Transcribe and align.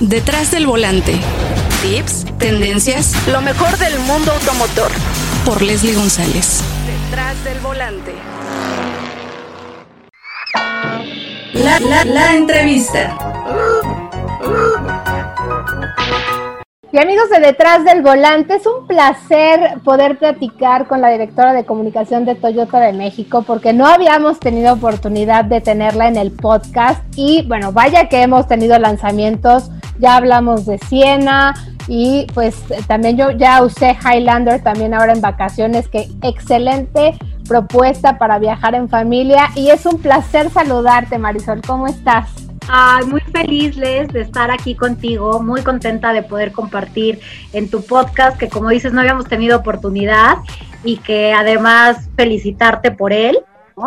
Detrás 0.00 0.50
del 0.50 0.66
volante. 0.66 1.18
Tips, 1.80 2.26
tendencias, 2.38 3.14
lo 3.28 3.40
mejor 3.40 3.78
del 3.78 3.98
mundo 4.00 4.30
automotor. 4.30 4.90
Por 5.46 5.62
Leslie 5.62 5.94
González. 5.94 6.60
Detrás 7.08 7.42
del 7.44 7.58
volante. 7.60 8.12
La, 11.54 11.80
la, 11.80 12.04
la 12.04 12.34
entrevista. 12.34 13.16
Y 16.96 16.98
amigos 16.98 17.28
de 17.28 17.40
Detrás 17.40 17.84
del 17.84 18.00
Volante, 18.00 18.54
es 18.54 18.66
un 18.66 18.86
placer 18.86 19.82
poder 19.84 20.16
platicar 20.16 20.86
con 20.86 21.02
la 21.02 21.10
directora 21.10 21.52
de 21.52 21.66
comunicación 21.66 22.24
de 22.24 22.36
Toyota 22.36 22.80
de 22.80 22.94
México 22.94 23.42
porque 23.46 23.74
no 23.74 23.86
habíamos 23.86 24.40
tenido 24.40 24.72
oportunidad 24.72 25.44
de 25.44 25.60
tenerla 25.60 26.08
en 26.08 26.16
el 26.16 26.32
podcast. 26.32 27.04
Y 27.14 27.42
bueno, 27.46 27.70
vaya 27.70 28.08
que 28.08 28.22
hemos 28.22 28.48
tenido 28.48 28.78
lanzamientos, 28.78 29.70
ya 29.98 30.16
hablamos 30.16 30.64
de 30.64 30.78
Siena 30.78 31.52
y 31.86 32.28
pues 32.32 32.56
también 32.86 33.18
yo 33.18 33.30
ya 33.30 33.62
usé 33.62 33.94
Highlander 34.02 34.62
también 34.62 34.94
ahora 34.94 35.12
en 35.12 35.20
vacaciones, 35.20 35.88
que 35.88 36.08
excelente 36.22 37.14
propuesta 37.46 38.16
para 38.16 38.38
viajar 38.38 38.74
en 38.74 38.88
familia. 38.88 39.50
Y 39.54 39.68
es 39.68 39.84
un 39.84 40.00
placer 40.00 40.48
saludarte 40.48 41.18
Marisol, 41.18 41.60
¿cómo 41.60 41.88
estás? 41.88 42.45
Ay, 42.68 43.04
muy 43.06 43.20
feliz, 43.20 43.76
Les, 43.76 44.08
de 44.08 44.22
estar 44.22 44.50
aquí 44.50 44.74
contigo, 44.74 45.40
muy 45.40 45.62
contenta 45.62 46.12
de 46.12 46.22
poder 46.22 46.50
compartir 46.50 47.20
en 47.52 47.70
tu 47.70 47.84
podcast, 47.84 48.36
que 48.36 48.48
como 48.48 48.70
dices, 48.70 48.92
no 48.92 49.00
habíamos 49.00 49.26
tenido 49.26 49.56
oportunidad 49.56 50.38
y 50.82 50.96
que 50.98 51.32
además 51.32 52.08
felicitarte 52.16 52.90
por 52.90 53.12
él 53.12 53.38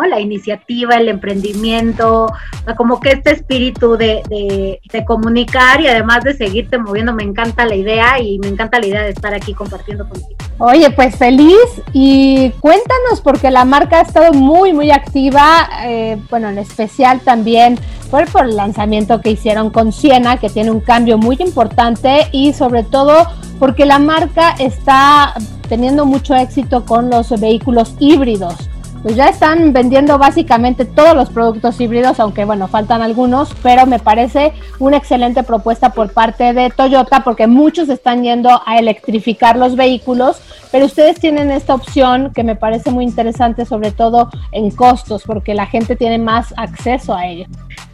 la 0.08 0.20
iniciativa, 0.20 0.94
el 0.94 1.08
emprendimiento, 1.08 2.32
como 2.76 3.00
que 3.00 3.10
este 3.10 3.32
espíritu 3.32 3.96
de, 3.96 4.80
comunicar 5.04 5.80
y 5.80 5.88
además 5.88 6.22
de 6.22 6.34
seguirte 6.34 6.78
moviendo, 6.78 7.12
me 7.12 7.24
encanta 7.24 7.66
la 7.66 7.74
idea 7.74 8.20
y 8.20 8.38
me 8.38 8.46
encanta 8.46 8.78
la 8.78 8.86
idea 8.86 9.02
de 9.02 9.10
estar 9.10 9.34
aquí 9.34 9.52
compartiendo 9.52 10.08
contigo. 10.08 10.36
Oye, 10.58 10.90
pues 10.90 11.16
feliz 11.16 11.56
y 11.92 12.50
cuéntanos 12.60 13.20
porque 13.22 13.50
la 13.50 13.64
marca 13.64 13.98
ha 13.98 14.02
estado 14.02 14.32
muy, 14.32 14.72
muy 14.72 14.92
activa, 14.92 15.68
eh, 15.84 16.18
bueno, 16.30 16.48
en 16.50 16.58
especial 16.58 17.20
también 17.20 17.78
por, 18.10 18.30
por 18.30 18.44
el 18.44 18.56
lanzamiento 18.56 19.20
que 19.20 19.30
hicieron 19.30 19.70
con 19.70 19.92
Siena, 19.92 20.36
que 20.36 20.50
tiene 20.50 20.70
un 20.70 20.80
cambio 20.80 21.18
muy 21.18 21.36
importante 21.40 22.28
y 22.30 22.52
sobre 22.52 22.84
todo 22.84 23.26
porque 23.58 23.86
la 23.86 23.98
marca 23.98 24.54
está 24.58 25.34
teniendo 25.68 26.06
mucho 26.06 26.34
éxito 26.36 26.84
con 26.84 27.10
los 27.10 27.28
vehículos 27.40 27.94
híbridos 27.98 28.70
pues 29.02 29.16
ya 29.16 29.28
están 29.28 29.72
vendiendo 29.72 30.18
básicamente 30.18 30.84
todos 30.84 31.14
los 31.14 31.30
productos 31.30 31.80
híbridos, 31.80 32.20
aunque 32.20 32.44
bueno, 32.44 32.68
faltan 32.68 33.02
algunos, 33.02 33.54
pero 33.62 33.86
me 33.86 33.98
parece 33.98 34.52
una 34.78 34.98
excelente 34.98 35.42
propuesta 35.42 35.90
por 35.90 36.12
parte 36.12 36.52
de 36.52 36.70
Toyota 36.70 37.24
porque 37.24 37.46
muchos 37.46 37.88
están 37.88 38.22
yendo 38.22 38.60
a 38.66 38.78
electrificar 38.78 39.56
los 39.56 39.74
vehículos, 39.74 40.40
pero 40.70 40.86
ustedes 40.86 41.18
tienen 41.18 41.50
esta 41.50 41.74
opción 41.74 42.32
que 42.34 42.44
me 42.44 42.56
parece 42.56 42.90
muy 42.90 43.04
interesante, 43.04 43.64
sobre 43.64 43.90
todo 43.90 44.30
en 44.52 44.70
costos, 44.70 45.22
porque 45.24 45.54
la 45.54 45.66
gente 45.66 45.96
tiene 45.96 46.18
más 46.18 46.52
acceso 46.56 47.14
a 47.14 47.26
ello. 47.26 47.46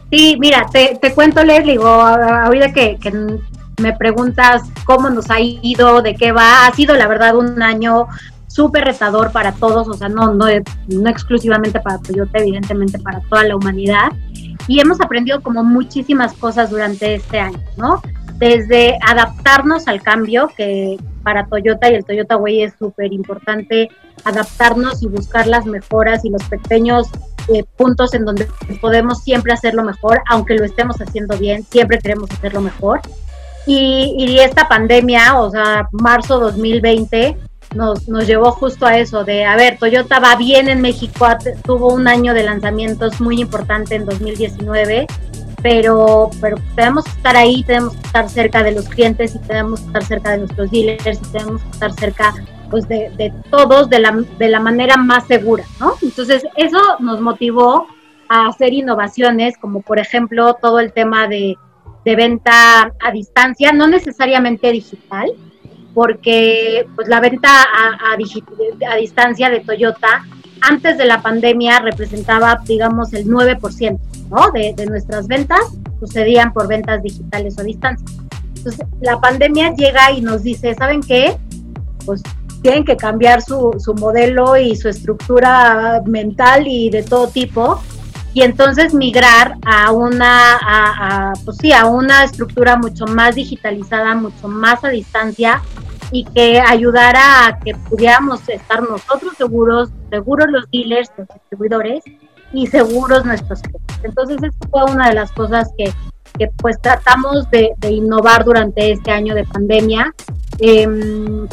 Sí, 0.09 0.37
mira, 0.39 0.65
te, 0.71 0.97
te 1.01 1.13
cuento, 1.13 1.43
Leslie, 1.43 1.77
ahorita 1.77 2.71
que, 2.71 2.97
que 2.97 3.11
me 3.81 3.93
preguntas 3.93 4.63
cómo 4.85 5.09
nos 5.09 5.29
ha 5.29 5.39
ido, 5.39 6.01
de 6.01 6.15
qué 6.15 6.31
va, 6.31 6.65
ha 6.65 6.73
sido 6.73 6.95
la 6.95 7.07
verdad 7.07 7.35
un 7.35 7.61
año 7.61 8.07
súper 8.57 8.85
retador 8.85 9.31
para 9.31 9.51
todos, 9.51 9.87
o 9.87 9.93
sea, 9.93 10.09
no, 10.09 10.33
no, 10.33 10.47
no 10.87 11.09
exclusivamente 11.09 11.79
para 11.79 11.99
Toyota, 11.99 12.39
evidentemente 12.39 12.97
para 12.97 13.19
toda 13.29 13.43
la 13.43 13.55
humanidad. 13.55 14.11
Y 14.67 14.79
hemos 14.79 14.99
aprendido 14.99 15.41
como 15.41 15.63
muchísimas 15.63 16.33
cosas 16.33 16.71
durante 16.71 17.13
este 17.13 17.39
año, 17.39 17.59
¿no? 17.77 18.01
Desde 18.39 18.97
adaptarnos 19.07 19.87
al 19.87 20.01
cambio, 20.01 20.49
que 20.57 20.97
para 21.21 21.45
Toyota 21.45 21.91
y 21.91 21.93
el 21.93 22.03
Toyota 22.03 22.35
Way 22.35 22.63
es 22.63 22.73
súper 22.79 23.13
importante 23.13 23.89
adaptarnos 24.23 25.03
y 25.03 25.07
buscar 25.07 25.45
las 25.45 25.67
mejoras 25.67 26.25
y 26.25 26.31
los 26.31 26.43
pequeños 26.45 27.09
eh, 27.53 27.63
puntos 27.77 28.15
en 28.15 28.25
donde 28.25 28.47
podemos 28.81 29.21
siempre 29.21 29.53
hacerlo 29.53 29.83
mejor, 29.83 30.23
aunque 30.27 30.55
lo 30.55 30.65
estemos 30.65 30.99
haciendo 30.99 31.37
bien, 31.37 31.63
siempre 31.63 31.99
queremos 31.99 32.31
hacerlo 32.31 32.61
mejor. 32.61 33.01
Y, 33.67 34.15
y 34.17 34.39
esta 34.39 34.67
pandemia, 34.67 35.39
o 35.39 35.51
sea, 35.51 35.87
marzo 35.91 36.39
2020, 36.39 37.37
nos, 37.77 38.07
nos 38.09 38.25
llevó 38.25 38.51
justo 38.51 38.85
a 38.85 38.97
eso, 38.97 39.23
de, 39.23 39.45
a 39.45 39.55
ver, 39.55 39.77
Toyota 39.77 40.19
va 40.19 40.35
bien 40.35 40.67
en 40.67 40.81
México, 40.81 41.27
tuvo 41.63 41.93
un 41.93 42.07
año 42.07 42.33
de 42.33 42.43
lanzamientos 42.43 43.21
muy 43.21 43.39
importante 43.39 43.95
en 43.95 44.05
2019, 44.05 45.05
pero, 45.61 46.29
pero 46.41 46.57
tenemos 46.75 47.05
que 47.05 47.11
estar 47.11 47.37
ahí, 47.37 47.63
tenemos 47.63 47.93
que 47.93 48.01
estar 48.07 48.29
cerca 48.29 48.63
de 48.63 48.71
los 48.71 48.89
clientes 48.89 49.35
y 49.35 49.39
tenemos 49.39 49.79
que 49.79 49.87
estar 49.87 50.03
cerca 50.03 50.31
de 50.31 50.37
nuestros 50.39 50.71
dealers 50.71 51.19
y 51.19 51.31
tenemos 51.31 51.61
que 51.61 51.69
estar 51.69 51.93
cerca 51.93 52.33
pues 52.69 52.87
de, 52.87 53.11
de 53.17 53.31
todos 53.49 53.89
de 53.89 53.99
la, 53.99 54.11
de 54.11 54.49
la 54.49 54.59
manera 54.59 54.97
más 54.97 55.25
segura, 55.27 55.63
¿no? 55.79 55.93
Entonces 56.01 56.45
eso 56.55 56.79
nos 56.99 57.21
motivó 57.21 57.87
a 58.27 58.47
hacer 58.47 58.73
innovaciones 58.73 59.57
como 59.57 59.81
por 59.81 59.99
ejemplo 59.99 60.55
todo 60.55 60.79
el 60.79 60.91
tema 60.91 61.27
de, 61.27 61.55
de 62.03 62.15
venta 62.15 62.91
a 62.99 63.11
distancia, 63.11 63.71
no 63.71 63.87
necesariamente 63.87 64.71
digital, 64.71 65.31
porque 65.97 66.87
pues 66.95 67.07
la 67.07 67.19
venta 67.19 67.49
a, 67.49 68.13
a, 68.13 68.97
distancia 68.97 69.49
de 69.49 69.61
Toyota 69.61 70.27
antes 70.61 70.95
de 70.95 71.05
la 71.05 71.23
pandemia 71.23 71.79
representaba, 71.79 72.61
digamos, 72.67 73.13
el 73.13 73.25
9% 73.25 73.99
¿no? 74.29 74.51
de, 74.51 74.75
de 74.77 74.85
nuestras 74.85 75.25
ventas 75.25 75.59
sucedían 75.99 76.53
por 76.53 76.67
ventas 76.67 77.01
digitales 77.01 77.57
o 77.57 77.61
a 77.61 77.63
distancia. 77.63 78.05
Entonces, 78.57 78.85
la 79.01 79.19
pandemia 79.19 79.73
llega 79.73 80.11
y 80.11 80.21
nos 80.21 80.43
dice, 80.43 80.75
¿saben 80.75 81.01
qué? 81.01 81.35
Pues 82.05 82.21
tienen 82.61 82.85
que 82.85 82.95
cambiar 82.95 83.41
su, 83.41 83.75
su 83.79 83.95
modelo 83.95 84.55
y 84.55 84.75
su 84.75 84.89
estructura 84.89 86.03
mental 86.05 86.67
y 86.67 86.91
de 86.91 87.01
todo 87.01 87.27
tipo 87.29 87.81
y 88.35 88.43
entonces 88.43 88.93
migrar 88.93 89.55
a 89.65 89.91
una, 89.91 90.57
a, 90.57 91.31
a, 91.31 91.33
pues 91.43 91.57
sí, 91.57 91.73
a 91.73 91.87
una 91.87 92.23
estructura 92.23 92.77
mucho 92.77 93.07
más 93.07 93.33
digitalizada, 93.33 94.13
mucho 94.13 94.47
más 94.47 94.83
a 94.83 94.89
distancia, 94.89 95.63
y 96.11 96.23
que 96.25 96.59
ayudara 96.59 97.47
a 97.47 97.59
que 97.59 97.75
pudiéramos 97.75 98.47
estar 98.47 98.81
nosotros 98.81 99.33
seguros, 99.37 99.89
seguros 100.09 100.47
los 100.49 100.69
dealers, 100.71 101.11
los 101.17 101.27
distribuidores 101.27 102.03
y 102.53 102.67
seguros 102.67 103.25
nuestros 103.25 103.61
clientes. 103.61 103.97
Entonces, 104.03 104.37
eso 104.41 104.57
fue 104.69 104.83
una 104.85 105.09
de 105.09 105.15
las 105.15 105.31
cosas 105.31 105.69
que, 105.77 105.91
que 106.37 106.49
pues 106.57 106.79
tratamos 106.81 107.49
de, 107.51 107.73
de, 107.77 107.91
innovar 107.91 108.45
durante 108.45 108.91
este 108.91 109.11
año 109.11 109.35
de 109.35 109.43
pandemia. 109.43 110.13
Eh, 110.59 110.87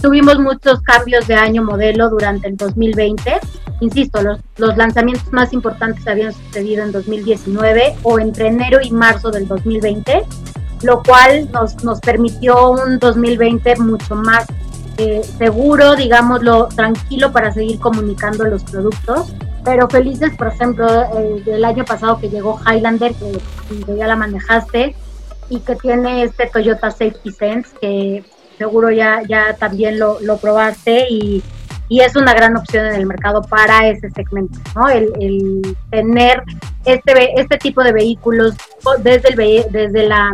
tuvimos 0.00 0.38
muchos 0.38 0.80
cambios 0.82 1.26
de 1.26 1.34
año 1.34 1.62
modelo 1.62 2.08
durante 2.10 2.48
el 2.48 2.56
2020. 2.56 3.40
Insisto, 3.80 4.22
los, 4.22 4.40
los 4.56 4.76
lanzamientos 4.76 5.30
más 5.32 5.52
importantes 5.52 6.06
habían 6.06 6.32
sucedido 6.32 6.84
en 6.84 6.92
2019 6.92 7.96
o 8.02 8.18
entre 8.20 8.48
enero 8.48 8.78
y 8.82 8.92
marzo 8.92 9.30
del 9.30 9.48
2020 9.48 10.22
lo 10.84 11.02
cual 11.02 11.50
nos, 11.50 11.82
nos 11.82 12.00
permitió 12.00 12.70
un 12.70 12.98
2020 12.98 13.76
mucho 13.76 14.14
más 14.14 14.46
eh, 14.98 15.22
seguro, 15.38 15.96
digámoslo, 15.96 16.68
tranquilo 16.68 17.32
para 17.32 17.52
seguir 17.52 17.80
comunicando 17.80 18.44
los 18.44 18.62
productos. 18.64 19.34
Pero 19.64 19.88
felices, 19.88 20.36
por 20.36 20.48
ejemplo, 20.48 20.86
el 21.16 21.42
del 21.42 21.64
año 21.64 21.84
pasado 21.84 22.18
que 22.18 22.28
llegó 22.28 22.60
Highlander, 22.66 23.14
que, 23.14 23.40
que 23.84 23.96
ya 23.96 24.06
la 24.06 24.14
manejaste, 24.14 24.94
y 25.48 25.60
que 25.60 25.76
tiene 25.76 26.24
este 26.24 26.46
Toyota 26.46 26.90
Safety 26.90 27.30
Sense, 27.30 27.70
que 27.80 28.24
seguro 28.58 28.90
ya, 28.90 29.22
ya 29.28 29.56
también 29.56 29.98
lo, 29.98 30.20
lo 30.20 30.36
probaste 30.38 31.06
y, 31.10 31.42
y, 31.94 32.00
es 32.00 32.16
una 32.16 32.34
gran 32.34 32.56
opción 32.56 32.86
en 32.86 32.94
el 32.94 33.06
mercado 33.06 33.42
para 33.42 33.88
ese 33.88 34.10
segmento, 34.10 34.58
¿no? 34.74 34.88
El, 34.88 35.12
el 35.20 35.76
tener 35.90 36.42
este, 36.84 37.40
este 37.40 37.58
tipo 37.58 37.82
de 37.82 37.92
vehículos 37.92 38.54
desde, 39.02 39.28
el, 39.30 39.72
desde 39.72 40.08
la 40.08 40.32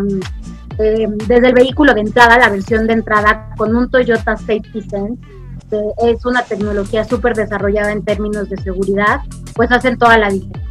eh, 0.82 1.06
desde 1.26 1.48
el 1.48 1.52
vehículo 1.52 1.92
de 1.92 2.00
entrada, 2.00 2.38
la 2.38 2.48
versión 2.48 2.86
de 2.86 2.94
entrada, 2.94 3.50
con 3.58 3.76
un 3.76 3.90
Toyota 3.90 4.36
Safety 4.38 4.80
Sense, 4.80 5.20
que 5.68 6.10
es 6.10 6.24
una 6.24 6.42
tecnología 6.42 7.04
súper 7.04 7.34
desarrollada 7.34 7.92
en 7.92 8.02
términos 8.02 8.48
de 8.48 8.56
seguridad, 8.56 9.20
pues 9.54 9.70
hacen 9.72 9.98
toda 9.98 10.16
la 10.16 10.30
diferencia. 10.30 10.70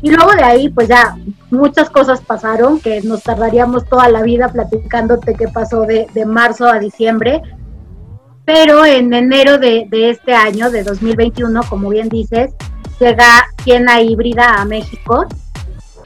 Y 0.00 0.12
luego 0.12 0.32
de 0.32 0.44
ahí, 0.44 0.68
pues 0.68 0.86
ya 0.86 1.16
muchas 1.50 1.90
cosas 1.90 2.20
pasaron, 2.20 2.78
que 2.78 3.02
nos 3.02 3.24
tardaríamos 3.24 3.84
toda 3.86 4.08
la 4.08 4.22
vida 4.22 4.48
platicándote 4.48 5.34
qué 5.34 5.48
pasó 5.48 5.82
de, 5.82 6.06
de 6.14 6.24
marzo 6.24 6.68
a 6.68 6.78
diciembre. 6.78 7.42
Pero 8.48 8.86
en 8.86 9.12
enero 9.12 9.58
de, 9.58 9.86
de, 9.90 10.08
este 10.08 10.32
año, 10.32 10.70
de 10.70 10.82
2021, 10.82 11.60
como 11.68 11.90
bien 11.90 12.08
dices, 12.08 12.54
llega 12.98 13.46
Siena 13.62 14.00
híbrida 14.00 14.54
a 14.54 14.64
México 14.64 15.26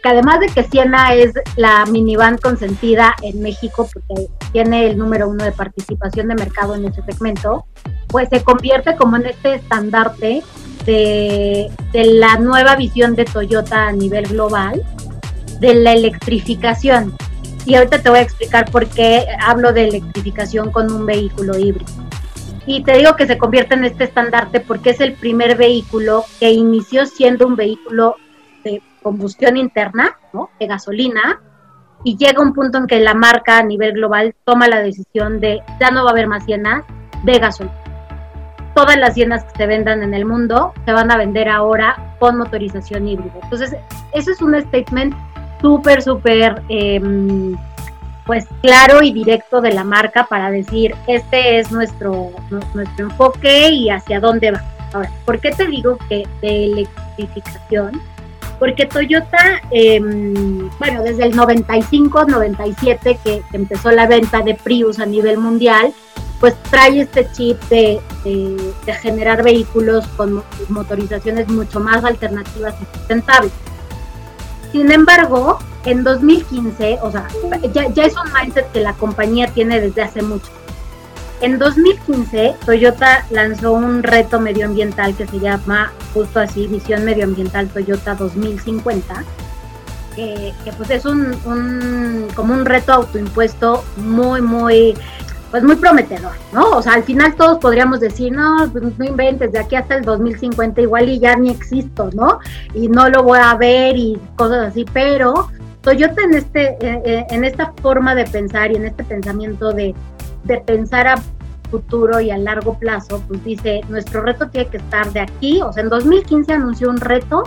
que 0.03 0.09
además 0.09 0.41
de 0.41 0.49
que 0.49 0.65
Siena 0.65 1.15
es 1.15 1.31
la 1.55 1.87
minivan 1.87 2.37
consentida 2.37 3.15
en 3.23 3.41
México 3.41 3.89
porque 3.93 4.27
tiene 4.50 4.87
el 4.91 4.99
número 4.99 5.29
uno 5.29 5.44
de 5.44 5.53
participación 5.53 6.27
de 6.27 6.35
mercado 6.35 6.75
en 6.75 6.85
ese 6.85 7.00
segmento, 7.03 7.67
pues 8.09 8.29
se 8.29 8.43
convierte 8.43 8.97
como 8.97 9.15
en 9.19 9.27
este 9.27 9.55
estandarte 9.55 10.43
de, 10.85 11.71
de 11.93 12.05
la 12.06 12.39
nueva 12.39 12.75
visión 12.75 13.15
de 13.15 13.25
Toyota 13.25 13.87
a 13.87 13.93
nivel 13.93 14.27
global, 14.27 14.83
de 15.61 15.75
la 15.77 15.93
electrificación. 15.93 17.15
Y 17.65 17.77
ahorita 17.77 18.03
te 18.03 18.11
voy 18.11 18.19
a 18.19 18.23
explicar 18.23 18.69
por 18.69 18.89
qué 18.89 19.27
hablo 19.41 19.73
de 19.73 19.85
electrificación 19.85 20.73
con 20.73 20.91
un 20.91 21.06
vehículo 21.06 21.56
híbrido. 21.56 22.12
Y 22.67 22.85
te 22.85 22.97
digo 22.97 23.17
que 23.17 23.26
se 23.26 23.38
convierte 23.38 23.75
en 23.75 23.85
este 23.85 24.05
estandarte 24.05 24.61
porque 24.61 24.91
es 24.91 25.00
el 25.00 25.14
primer 25.14 25.56
vehículo 25.56 26.25
que 26.38 26.50
inició 26.50 27.06
siendo 27.06 27.47
un 27.47 27.56
vehículo 27.56 28.17
de 28.62 28.82
combustión 29.03 29.56
interna, 29.56 30.17
¿no? 30.32 30.50
de 30.61 30.67
gasolina, 30.67 31.41
y 32.05 32.17
llega 32.17 32.43
un 32.43 32.53
punto 32.53 32.79
en 32.79 32.87
que 32.87 33.00
la 33.00 33.14
marca 33.14 33.59
a 33.59 33.62
nivel 33.62 33.93
global 33.93 34.35
toma 34.44 34.69
la 34.69 34.81
decisión 34.81 35.41
de 35.41 35.61
ya 35.81 35.91
no 35.91 36.05
va 36.05 36.11
a 36.11 36.12
haber 36.12 36.26
más 36.26 36.47
llenas 36.47 36.85
de 37.25 37.38
gasolina. 37.38 37.76
Todas 38.75 38.97
las 38.97 39.15
llenas 39.15 39.44
que 39.44 39.58
se 39.58 39.67
vendan 39.67 40.03
en 40.03 40.15
el 40.15 40.25
mundo 40.25 40.73
se 40.85 40.93
van 40.93 41.11
a 41.11 41.17
vender 41.17 41.49
ahora 41.49 42.17
con 42.19 42.38
motorización 42.38 43.06
híbrida. 43.06 43.35
Entonces, 43.43 43.76
eso 44.12 44.31
es 44.31 44.41
un 44.41 44.58
statement 44.61 45.15
súper, 45.61 46.03
súper 46.03 46.62
em, 46.69 47.55
pues 48.26 48.46
claro 48.62 49.02
y 49.02 49.12
directo 49.12 49.60
de 49.60 49.72
la 49.72 49.84
marca 49.84 50.26
para 50.26 50.50
decir, 50.50 50.94
este 51.06 51.58
es 51.58 51.72
nuestro, 51.72 52.30
nuestro 52.50 53.04
enfoque 53.06 53.70
y 53.70 53.90
hacia 53.90 54.20
dónde 54.20 54.52
va. 54.52 54.62
Ahora, 54.92 55.10
¿por 55.24 55.40
qué 55.40 55.50
te 55.50 55.66
digo 55.66 55.98
que 56.08 56.26
de 56.40 56.64
electrificación? 56.64 58.00
Porque 58.58 58.86
Toyota, 58.86 59.60
em, 59.70 60.70
bueno, 60.78 61.02
desde 61.02 61.24
el 61.24 61.34
95, 61.34 62.26
97 62.26 63.19
que, 63.24 63.42
empezó 63.52 63.90
la 63.90 64.06
venta 64.06 64.42
de 64.42 64.54
Prius 64.54 65.00
a 65.00 65.06
nivel 65.06 65.38
mundial, 65.38 65.92
pues 66.38 66.54
trae 66.70 67.00
este 67.00 67.30
chip 67.32 67.60
de 67.70 68.00
generar 69.00 69.42
vehículos 69.42 70.06
con 70.16 70.42
motorizaciones 70.69 71.48
mucho 71.48 71.80
más 71.80 72.04
alternativas 72.04 72.74
y 72.80 72.98
sustentables. 72.98 73.52
Sin 74.72 74.90
embargo, 74.90 75.58
en 75.84 76.02
2015, 76.02 76.98
o 77.02 77.12
sea, 77.12 77.28
ya, 77.72 78.04
es 78.04 78.14
un 78.14 78.32
mindset 78.32 78.72
que 78.72 78.80
la 78.80 78.94
compañía 78.94 79.48
tiene 79.48 79.80
desde 79.80 80.02
hace 80.02 80.22
mucho. 80.22 80.50
En 81.42 81.58
2015, 81.58 82.54
Toyota 82.64 83.26
lanzó 83.30 83.72
un 83.72 84.02
reto 84.02 84.40
medioambiental 84.40 85.14
que 85.14 85.26
se 85.26 85.40
llama 85.40 85.92
justo 86.14 86.40
así, 86.40 86.69
Visión 86.69 87.04
Medioambiental 87.04 87.69
Toyota 87.69 88.14
2050, 88.14 89.24
que, 90.14 90.54
pues 90.76 90.90
es 90.90 91.04
un, 91.04 92.28
como 92.34 92.54
un 92.54 92.64
reto 92.64 92.92
autoimpuesto 92.92 93.84
muy, 93.96 94.40
muy, 94.40 94.96
pues 95.52 95.62
muy 95.62 95.76
prometedor, 95.76 96.32
¿no? 96.54 96.70
O 96.70 96.82
sea, 96.82 96.94
al 96.94 97.04
final 97.04 97.34
todos 97.37 97.58
podríamos 97.58 98.00
decir, 98.00 98.32
no, 98.32 98.69
pues 98.72 98.99
no 98.99 99.04
inventes, 99.04 99.52
de 99.52 99.58
aquí 99.58 99.76
hasta 99.76 99.96
el 99.96 100.02
2050 100.02 100.81
igual 100.81 101.10
y 101.10 101.19
ya 101.19 101.37
ni 101.37 101.50
existo, 101.50 102.08
¿no? 102.14 102.38
Y 102.75 102.88
no 102.88 103.10
lo 103.10 103.22
voy 103.22 103.38
a 103.40 103.54
ver 103.54 103.94
y 103.94 104.19
cosas 104.34 104.69
así, 104.69 104.87
pero 104.94 105.50
Toyota 105.82 106.22
en, 106.22 106.34
este, 106.34 106.70
eh, 106.81 107.02
eh, 107.04 107.26
en 107.28 107.44
esta 107.44 107.75
forma 107.82 108.14
de 108.14 108.25
pensar 108.25 108.72
y 108.72 108.76
en 108.76 108.87
este 108.87 109.04
pensamiento 109.04 109.72
de, 109.72 109.94
pensar 110.66 111.06
a 111.06 111.22
futuro 111.70 112.19
y 112.20 112.31
a 112.31 112.38
largo 112.38 112.78
plazo, 112.78 113.22
pues 113.28 113.44
dice, 113.44 113.82
nuestro 113.90 114.22
reto 114.22 114.48
tiene 114.48 114.70
que 114.70 114.78
estar 114.78 115.12
de 115.12 115.20
aquí, 115.20 115.60
o 115.60 115.70
sea, 115.70 115.82
en 115.82 115.90
2015 115.90 116.50
anunció 116.50 116.88
un 116.88 116.96
reto 116.96 117.43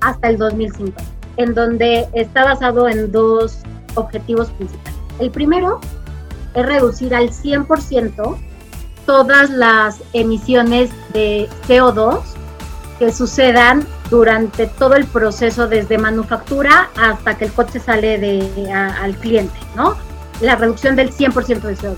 hasta 0.00 0.30
el 0.30 0.38
2050, 0.38 1.02
en 1.36 1.54
donde 1.54 2.08
está 2.14 2.44
basado 2.44 2.88
en 2.88 3.12
dos 3.12 3.58
objetivos 3.96 4.50
principales. 4.52 4.98
El 5.18 5.30
primero 5.30 5.80
es 6.54 6.66
reducir 6.66 7.14
al 7.14 7.30
100% 7.30 8.36
todas 9.06 9.50
las 9.50 10.02
emisiones 10.12 10.90
de 11.12 11.48
CO2 11.66 12.20
que 12.98 13.12
sucedan 13.12 13.86
durante 14.10 14.66
todo 14.66 14.94
el 14.94 15.06
proceso 15.06 15.68
desde 15.68 15.98
manufactura 15.98 16.90
hasta 16.96 17.38
que 17.38 17.46
el 17.46 17.52
coche 17.52 17.80
sale 17.80 18.18
de, 18.18 18.70
al 18.72 19.16
cliente, 19.16 19.58
¿no? 19.74 19.96
La 20.40 20.56
reducción 20.56 20.96
del 20.96 21.12
100% 21.12 21.60
de 21.60 21.76
CO2. 21.76 21.96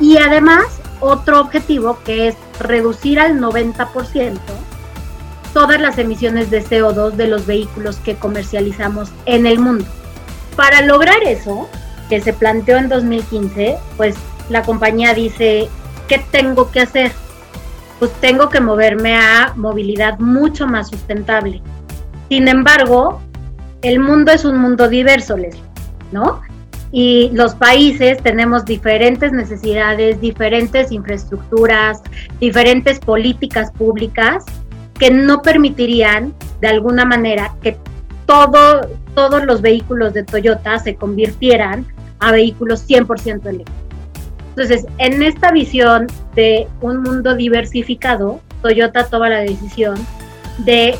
Y 0.00 0.18
además, 0.18 0.66
otro 1.00 1.40
objetivo 1.40 1.98
que 2.04 2.28
es 2.28 2.36
reducir 2.60 3.18
al 3.18 3.40
90% 3.40 4.38
todas 5.52 5.80
las 5.80 5.96
emisiones 5.96 6.50
de 6.50 6.62
CO2 6.62 7.12
de 7.12 7.28
los 7.28 7.46
vehículos 7.46 7.96
que 7.96 8.16
comercializamos 8.16 9.08
en 9.24 9.46
el 9.46 9.58
mundo. 9.58 9.86
Para 10.54 10.82
lograr 10.82 11.22
eso, 11.24 11.68
que 12.08 12.20
se 12.20 12.32
planteó 12.32 12.76
en 12.76 12.88
2015, 12.88 13.76
pues 13.96 14.16
la 14.48 14.62
compañía 14.62 15.14
dice, 15.14 15.68
¿qué 16.08 16.22
tengo 16.30 16.70
que 16.70 16.80
hacer? 16.80 17.12
pues 17.98 18.12
tengo 18.20 18.48
que 18.48 18.60
moverme 18.60 19.16
a 19.16 19.52
movilidad 19.56 20.18
mucho 20.18 20.66
más 20.66 20.88
sustentable. 20.88 21.62
Sin 22.28 22.48
embargo, 22.48 23.20
el 23.82 24.00
mundo 24.00 24.32
es 24.32 24.44
un 24.44 24.58
mundo 24.58 24.88
diverso, 24.88 25.36
Leslie, 25.36 25.62
¿no? 26.12 26.42
Y 26.92 27.30
los 27.32 27.54
países 27.54 28.22
tenemos 28.22 28.64
diferentes 28.64 29.32
necesidades, 29.32 30.20
diferentes 30.20 30.92
infraestructuras, 30.92 32.02
diferentes 32.40 33.00
políticas 33.00 33.70
públicas 33.72 34.44
que 34.98 35.10
no 35.10 35.42
permitirían 35.42 36.32
de 36.60 36.68
alguna 36.68 37.04
manera 37.04 37.54
que 37.62 37.76
todo, 38.26 38.88
todos 39.14 39.44
los 39.44 39.62
vehículos 39.62 40.12
de 40.12 40.24
Toyota 40.24 40.78
se 40.78 40.96
convirtieran 40.96 41.86
a 42.18 42.32
vehículos 42.32 42.88
100% 42.88 43.46
eléctricos. 43.46 43.86
Entonces, 44.50 44.86
en 44.98 45.22
esta 45.22 45.52
visión 45.52 46.06
de 46.34 46.66
un 46.80 47.02
mundo 47.02 47.36
diversificado, 47.36 48.40
Toyota 48.62 49.06
toma 49.06 49.28
la 49.28 49.40
decisión 49.40 49.96
de 50.58 50.96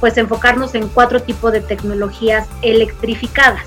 pues 0.00 0.16
enfocarnos 0.16 0.74
en 0.74 0.88
cuatro 0.88 1.20
tipos 1.22 1.52
de 1.52 1.60
tecnologías 1.60 2.46
electrificadas. 2.62 3.64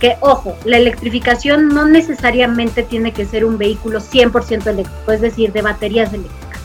Que 0.00 0.16
ojo, 0.20 0.54
la 0.64 0.76
electrificación 0.76 1.68
no 1.68 1.86
necesariamente 1.86 2.82
tiene 2.82 3.12
que 3.12 3.24
ser 3.24 3.44
un 3.44 3.56
vehículo 3.56 4.00
100% 4.00 4.66
eléctrico, 4.66 5.12
es 5.12 5.20
decir, 5.22 5.52
de 5.52 5.62
baterías 5.62 6.12
eléctricas. 6.12 6.60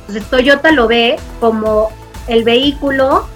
Entonces 0.00 0.24
Toyota 0.30 0.72
lo 0.72 0.88
ve 0.88 1.16
como 1.40 1.90
el 2.26 2.42
vehículo 2.42 3.26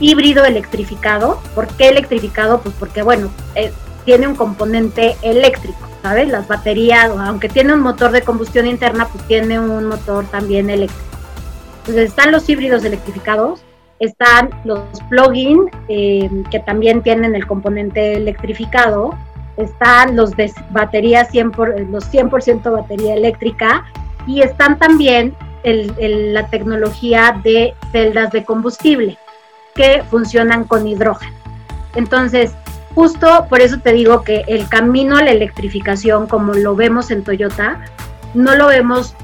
híbrido 0.00 0.44
electrificado. 0.44 1.40
¿Por 1.54 1.68
qué 1.68 1.88
electrificado? 1.88 2.60
Pues 2.60 2.74
porque, 2.78 3.02
bueno, 3.02 3.30
eh, 3.54 3.72
tiene 4.04 4.26
un 4.28 4.34
componente 4.34 5.16
eléctrico. 5.22 5.92
¿sabes? 6.02 6.28
Las 6.28 6.48
baterías, 6.48 7.10
aunque 7.10 7.48
tiene 7.48 7.72
un 7.72 7.80
motor 7.80 8.10
de 8.10 8.22
combustión 8.22 8.66
interna, 8.66 9.08
pues 9.08 9.24
tiene 9.26 9.58
un 9.58 9.86
motor 9.86 10.26
también 10.26 10.68
eléctrico. 10.68 11.16
Entonces 11.80 12.10
están 12.10 12.32
los 12.32 12.48
híbridos 12.48 12.84
electrificados, 12.84 13.62
están 13.98 14.50
los 14.64 14.80
plug-in, 15.08 15.70
eh, 15.88 16.28
que 16.50 16.60
también 16.60 17.02
tienen 17.02 17.34
el 17.34 17.46
componente 17.46 18.14
electrificado, 18.14 19.16
están 19.56 20.16
los 20.16 20.32
de 20.32 20.52
batería 20.70 21.24
100 21.24 21.52
los 21.90 22.12
100% 22.12 22.72
batería 22.72 23.14
eléctrica 23.14 23.84
y 24.26 24.42
están 24.42 24.78
también 24.78 25.34
la 25.64 26.48
tecnología 26.48 27.40
de 27.44 27.74
celdas 27.92 28.32
de 28.32 28.44
combustible 28.44 29.18
que 29.74 30.02
funcionan 30.10 30.64
con 30.64 30.86
hidrógeno. 30.86 31.36
Entonces, 31.94 32.52
justo 32.94 33.46
por 33.48 33.60
eso 33.60 33.78
te 33.78 33.92
digo 33.92 34.22
que 34.22 34.44
el 34.48 34.68
camino 34.68 35.16
a 35.16 35.22
la 35.22 35.30
electrificación, 35.30 36.26
como 36.26 36.54
lo 36.54 36.74
vemos 36.74 37.10
en 37.10 37.24
Toyota, 37.24 37.80
no 38.34 38.54
lo 38.54 38.68
vemos 38.68 39.14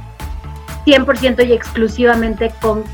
100% 0.86 1.46
y 1.46 1.52
exclusivamente 1.52 2.52
con 2.60 2.84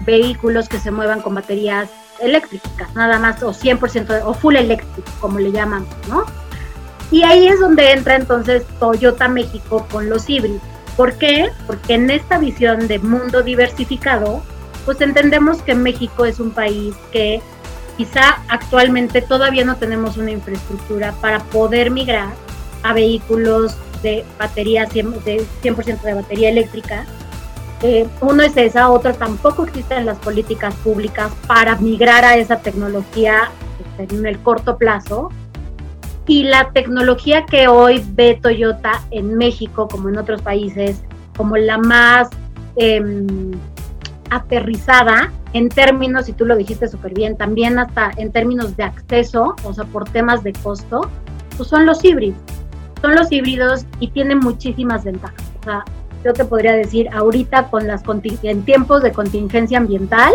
vehículos 0.00 0.68
que 0.68 0.78
se 0.78 0.90
muevan 0.90 1.20
con 1.20 1.34
baterías 1.34 1.90
eléctricas, 2.20 2.94
nada 2.94 3.18
más, 3.18 3.42
o 3.42 3.52
100% 3.52 4.22
o 4.24 4.34
full 4.34 4.56
eléctrico, 4.56 5.10
como 5.20 5.38
le 5.38 5.52
llaman, 5.52 5.86
¿no? 6.08 6.24
Y 7.10 7.24
ahí 7.24 7.46
es 7.46 7.60
donde 7.60 7.92
entra 7.92 8.16
entonces 8.16 8.64
Toyota 8.78 9.28
México 9.28 9.86
con 9.90 10.08
los 10.08 10.30
híbridos. 10.30 10.62
¿Por 10.96 11.14
qué? 11.14 11.50
Porque 11.66 11.94
en 11.94 12.10
esta 12.10 12.38
visión 12.38 12.86
de 12.86 12.98
mundo 12.98 13.42
diversificado, 13.42 14.42
pues 14.84 15.00
entendemos 15.00 15.62
que 15.62 15.74
México 15.74 16.24
es 16.24 16.40
un 16.40 16.50
país 16.50 16.94
que 17.12 17.40
quizá 17.96 18.42
actualmente 18.48 19.22
todavía 19.22 19.64
no 19.64 19.76
tenemos 19.76 20.16
una 20.16 20.30
infraestructura 20.30 21.12
para 21.20 21.40
poder 21.40 21.90
migrar 21.90 22.32
a 22.82 22.92
vehículos 22.92 23.76
de 24.02 24.24
batería, 24.38 24.86
de 24.86 25.46
100% 25.62 26.00
de 26.02 26.14
batería 26.14 26.50
eléctrica. 26.50 27.06
Eh, 27.82 28.08
uno 28.20 28.42
es 28.42 28.56
esa, 28.56 28.90
otro 28.90 29.14
tampoco 29.14 29.64
existen 29.64 30.06
las 30.06 30.18
políticas 30.18 30.74
públicas 30.76 31.32
para 31.46 31.76
migrar 31.76 32.24
a 32.24 32.36
esa 32.36 32.60
tecnología 32.60 33.50
este, 33.98 34.14
en 34.14 34.26
el 34.26 34.38
corto 34.38 34.76
plazo. 34.76 35.30
Y 36.26 36.44
la 36.44 36.70
tecnología 36.72 37.44
que 37.46 37.66
hoy 37.66 38.04
ve 38.12 38.38
Toyota 38.40 39.02
en 39.10 39.36
México, 39.36 39.88
como 39.88 40.08
en 40.08 40.18
otros 40.18 40.40
países, 40.42 41.02
como 41.36 41.56
la 41.56 41.78
más 41.78 42.28
em, 42.76 43.50
aterrizada, 44.32 45.30
en 45.52 45.68
términos, 45.68 46.28
y 46.28 46.32
tú 46.32 46.46
lo 46.46 46.56
dijiste 46.56 46.88
súper 46.88 47.12
bien, 47.12 47.36
también 47.36 47.78
hasta 47.78 48.10
en 48.16 48.32
términos 48.32 48.76
de 48.76 48.84
acceso, 48.84 49.54
o 49.64 49.74
sea, 49.74 49.84
por 49.84 50.08
temas 50.08 50.42
de 50.42 50.52
costo, 50.54 51.10
pues 51.56 51.68
son 51.68 51.84
los 51.84 52.02
híbridos. 52.04 52.40
Son 53.02 53.14
los 53.14 53.30
híbridos 53.30 53.84
y 54.00 54.08
tienen 54.08 54.38
muchísimas 54.38 55.04
ventajas. 55.04 55.42
O 55.60 55.64
sea, 55.64 55.84
yo 56.24 56.32
te 56.32 56.44
podría 56.44 56.72
decir, 56.72 57.08
ahorita 57.12 57.68
con 57.68 57.86
las 57.86 58.02
en 58.42 58.64
tiempos 58.64 59.02
de 59.02 59.12
contingencia 59.12 59.78
ambiental, 59.78 60.32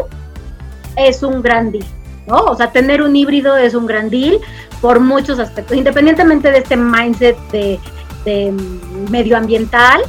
es 0.95 1.23
un 1.23 1.41
gran 1.41 1.71
día. 1.71 1.85
¿no? 2.27 2.35
O 2.43 2.55
sea, 2.55 2.71
tener 2.71 3.01
un 3.01 3.15
híbrido 3.15 3.57
es 3.57 3.73
un 3.73 3.87
gran 3.87 4.09
deal 4.09 4.37
por 4.81 4.99
muchos 4.99 5.39
aspectos, 5.39 5.77
independientemente 5.77 6.51
de 6.51 6.59
este 6.59 6.77
mindset 6.77 7.37
de, 7.51 7.79
medioambiental, 9.09 10.01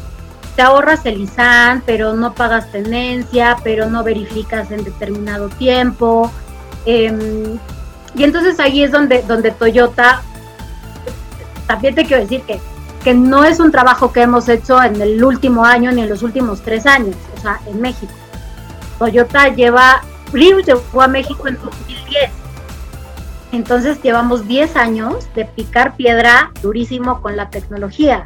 te 0.59 0.63
ahorras 0.63 1.07
el 1.07 1.21
ISAN, 1.21 1.85
pero 1.87 2.15
no 2.15 2.35
pagas 2.35 2.73
tenencia, 2.73 3.59
pero 3.63 3.89
no 3.89 4.03
verificas 4.03 4.73
en 4.73 4.83
determinado 4.83 5.51
tiempo. 5.51 6.33
Em, 6.85 7.61
y 8.17 8.25
entonces 8.25 8.59
ahí 8.59 8.83
es 8.83 8.91
donde, 8.91 9.23
donde 9.23 9.53
Toyota, 9.53 10.21
también 11.69 11.95
te 11.95 12.05
quiero 12.05 12.25
decir 12.25 12.43
que, 12.43 12.59
que 13.05 13.15
no 13.15 13.45
es 13.45 13.61
un 13.61 13.71
trabajo 13.71 14.13
que 14.13 14.23
hemos 14.23 14.49
hecho 14.49 14.83
en 14.83 15.01
el 15.01 15.23
último 15.23 15.65
año 15.65 15.93
ni 15.93 16.03
en 16.03 16.09
los 16.09 16.25
últimos 16.25 16.61
tres 16.63 16.87
años, 16.87 17.15
o 17.37 17.41
sea, 17.41 17.61
en 17.69 17.81
México. 17.81 18.13
Toyota 18.99 19.55
lleva, 19.55 20.03
Prius 20.33 20.67
llegó 20.67 21.03
a 21.03 21.07
México 21.07 21.47
en 21.47 21.57
2010. 21.63 22.33
Entonces 23.53 24.03
llevamos 24.03 24.49
10 24.49 24.75
años 24.75 25.29
de 25.37 25.45
picar 25.45 25.95
piedra 25.95 26.51
durísimo 26.61 27.23
con 27.23 27.37
la 27.37 27.49
tecnología, 27.49 28.25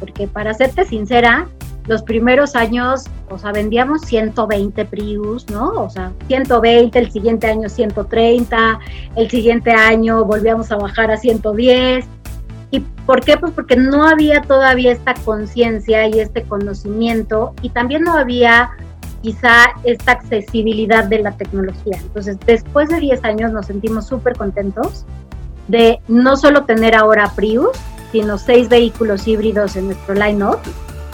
porque 0.00 0.26
para 0.26 0.54
serte 0.54 0.86
sincera, 0.86 1.48
los 1.86 2.02
primeros 2.02 2.56
años, 2.56 3.04
o 3.30 3.38
sea, 3.38 3.52
vendíamos 3.52 4.02
120 4.02 4.84
Prius, 4.86 5.48
¿no? 5.50 5.70
O 5.70 5.90
sea, 5.90 6.12
120, 6.26 6.98
el 6.98 7.10
siguiente 7.10 7.46
año 7.46 7.68
130, 7.68 8.78
el 9.16 9.30
siguiente 9.30 9.70
año 9.72 10.24
volvíamos 10.24 10.70
a 10.72 10.76
bajar 10.76 11.10
a 11.10 11.16
110. 11.16 12.04
¿Y 12.72 12.80
por 12.80 13.24
qué? 13.24 13.36
Pues 13.36 13.52
porque 13.52 13.76
no 13.76 14.06
había 14.06 14.42
todavía 14.42 14.92
esta 14.92 15.14
conciencia 15.14 16.08
y 16.08 16.18
este 16.20 16.42
conocimiento 16.42 17.54
y 17.62 17.70
también 17.70 18.02
no 18.02 18.14
había 18.14 18.70
quizá 19.22 19.66
esta 19.84 20.12
accesibilidad 20.12 21.04
de 21.04 21.20
la 21.20 21.32
tecnología. 21.32 21.98
Entonces, 22.00 22.36
después 22.44 22.88
de 22.88 23.00
10 23.00 23.24
años 23.24 23.52
nos 23.52 23.66
sentimos 23.66 24.06
súper 24.06 24.36
contentos 24.36 25.04
de 25.68 26.00
no 26.08 26.36
solo 26.36 26.64
tener 26.64 26.94
ahora 26.94 27.32
Prius, 27.34 27.76
sino 28.12 28.38
seis 28.38 28.68
vehículos 28.68 29.26
híbridos 29.26 29.76
en 29.76 29.86
nuestro 29.86 30.14
line-up, 30.14 30.58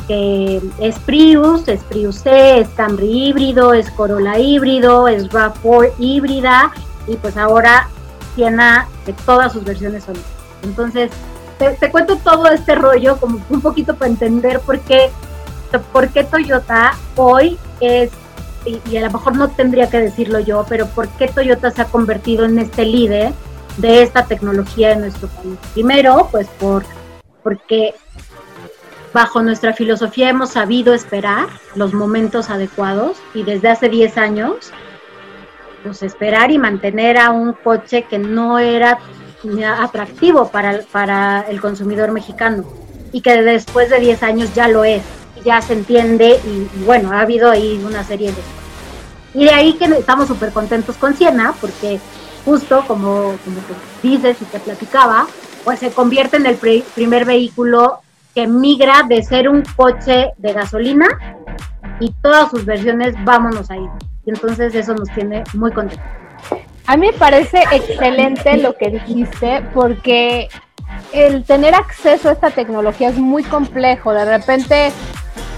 que 0.06 0.60
es 0.78 0.98
Prius, 1.00 1.68
es 1.68 1.82
Prius 1.84 2.16
C, 2.16 2.60
es 2.60 2.68
Camry 2.70 3.28
híbrido, 3.28 3.72
es 3.72 3.90
Corolla 3.90 4.38
híbrido, 4.38 5.08
es 5.08 5.28
RAV4 5.28 5.92
híbrida 5.98 6.72
y 7.06 7.16
pues 7.16 7.36
ahora 7.36 7.88
Siena 8.34 8.88
de 9.06 9.12
todas 9.12 9.52
sus 9.52 9.64
versiones 9.64 10.04
son. 10.04 10.14
Entonces, 10.62 11.10
te, 11.58 11.70
te, 11.70 11.90
cuento 11.90 12.16
todo 12.16 12.46
este 12.48 12.74
rollo 12.74 13.18
como 13.18 13.40
un 13.50 13.60
poquito 13.60 13.94
para 13.94 14.10
entender 14.10 14.60
por 14.60 14.80
qué, 14.80 15.10
por 15.92 16.08
qué 16.08 16.24
Toyota 16.24 16.94
hoy 17.16 17.58
es, 17.80 18.10
y, 18.64 18.96
a 18.96 19.02
lo 19.02 19.10
mejor 19.10 19.36
no 19.36 19.48
tendría 19.48 19.90
que 19.90 19.98
decirlo 19.98 20.40
yo, 20.40 20.64
pero 20.68 20.86
¿por 20.86 21.08
qué 21.08 21.28
Toyota 21.28 21.70
se 21.70 21.82
ha 21.82 21.86
convertido 21.86 22.44
en 22.44 22.58
este 22.58 22.84
líder 22.84 23.32
de 23.78 24.02
esta 24.02 24.24
tecnología 24.24 24.92
en 24.92 25.00
nuestro 25.00 25.28
país? 25.28 25.58
Primero, 25.74 26.28
pues 26.30 26.46
por, 26.58 26.84
porque 27.42 27.94
bajo 29.12 29.42
nuestra 29.42 29.72
filosofía 29.72 30.30
hemos 30.30 30.50
sabido 30.50 30.94
esperar 30.94 31.48
los 31.74 31.94
momentos 31.94 32.50
adecuados 32.50 33.18
y 33.34 33.42
desde 33.42 33.68
hace 33.68 33.88
10 33.88 34.18
años, 34.18 34.72
pues 35.82 36.02
esperar 36.02 36.50
y 36.50 36.58
mantener 36.58 37.18
a 37.18 37.30
un 37.30 37.52
coche 37.52 38.04
que 38.08 38.18
no 38.18 38.58
era 38.58 38.98
atractivo 39.78 40.48
para, 40.48 40.80
para 40.92 41.40
el 41.48 41.60
consumidor 41.60 42.12
mexicano 42.12 42.64
y 43.12 43.20
que 43.20 43.42
después 43.42 43.90
de 43.90 44.00
10 44.00 44.22
años 44.22 44.54
ya 44.54 44.68
lo 44.68 44.84
es 44.84 45.02
ya 45.44 45.60
se 45.60 45.74
entiende 45.74 46.40
y, 46.44 46.84
bueno, 46.84 47.12
ha 47.12 47.20
habido 47.20 47.50
ahí 47.50 47.82
una 47.84 48.04
serie 48.04 48.32
de. 48.32 48.42
Y 49.34 49.44
de 49.44 49.50
ahí 49.50 49.74
que 49.74 49.86
estamos 49.86 50.28
súper 50.28 50.52
contentos 50.52 50.96
con 50.96 51.16
Siena, 51.16 51.54
porque 51.60 51.98
justo 52.44 52.84
como, 52.86 53.36
como 53.44 53.56
te 54.00 54.08
dices 54.08 54.36
y 54.40 54.44
te 54.44 54.58
platicaba, 54.60 55.26
pues 55.64 55.78
se 55.78 55.90
convierte 55.90 56.36
en 56.36 56.46
el 56.46 56.56
primer 56.56 57.24
vehículo 57.24 58.01
que 58.34 58.46
migra 58.46 59.02
de 59.08 59.22
ser 59.22 59.48
un 59.48 59.62
coche 59.76 60.32
de 60.38 60.52
gasolina 60.52 61.06
y 62.00 62.12
todas 62.22 62.50
sus 62.50 62.64
versiones, 62.64 63.14
vámonos 63.24 63.70
ahí. 63.70 63.86
Y 64.24 64.30
entonces 64.30 64.74
eso 64.74 64.94
nos 64.94 65.08
tiene 65.10 65.44
muy 65.54 65.72
contentos. 65.72 66.06
A 66.86 66.96
mí 66.96 67.06
me 67.06 67.12
parece 67.12 67.62
excelente 67.70 68.56
lo 68.56 68.76
que 68.76 68.90
dijiste 68.90 69.62
porque 69.72 70.48
el 71.12 71.44
tener 71.44 71.74
acceso 71.74 72.28
a 72.28 72.32
esta 72.32 72.50
tecnología 72.50 73.08
es 73.08 73.18
muy 73.18 73.44
complejo. 73.44 74.12
De 74.12 74.24
repente 74.24 74.92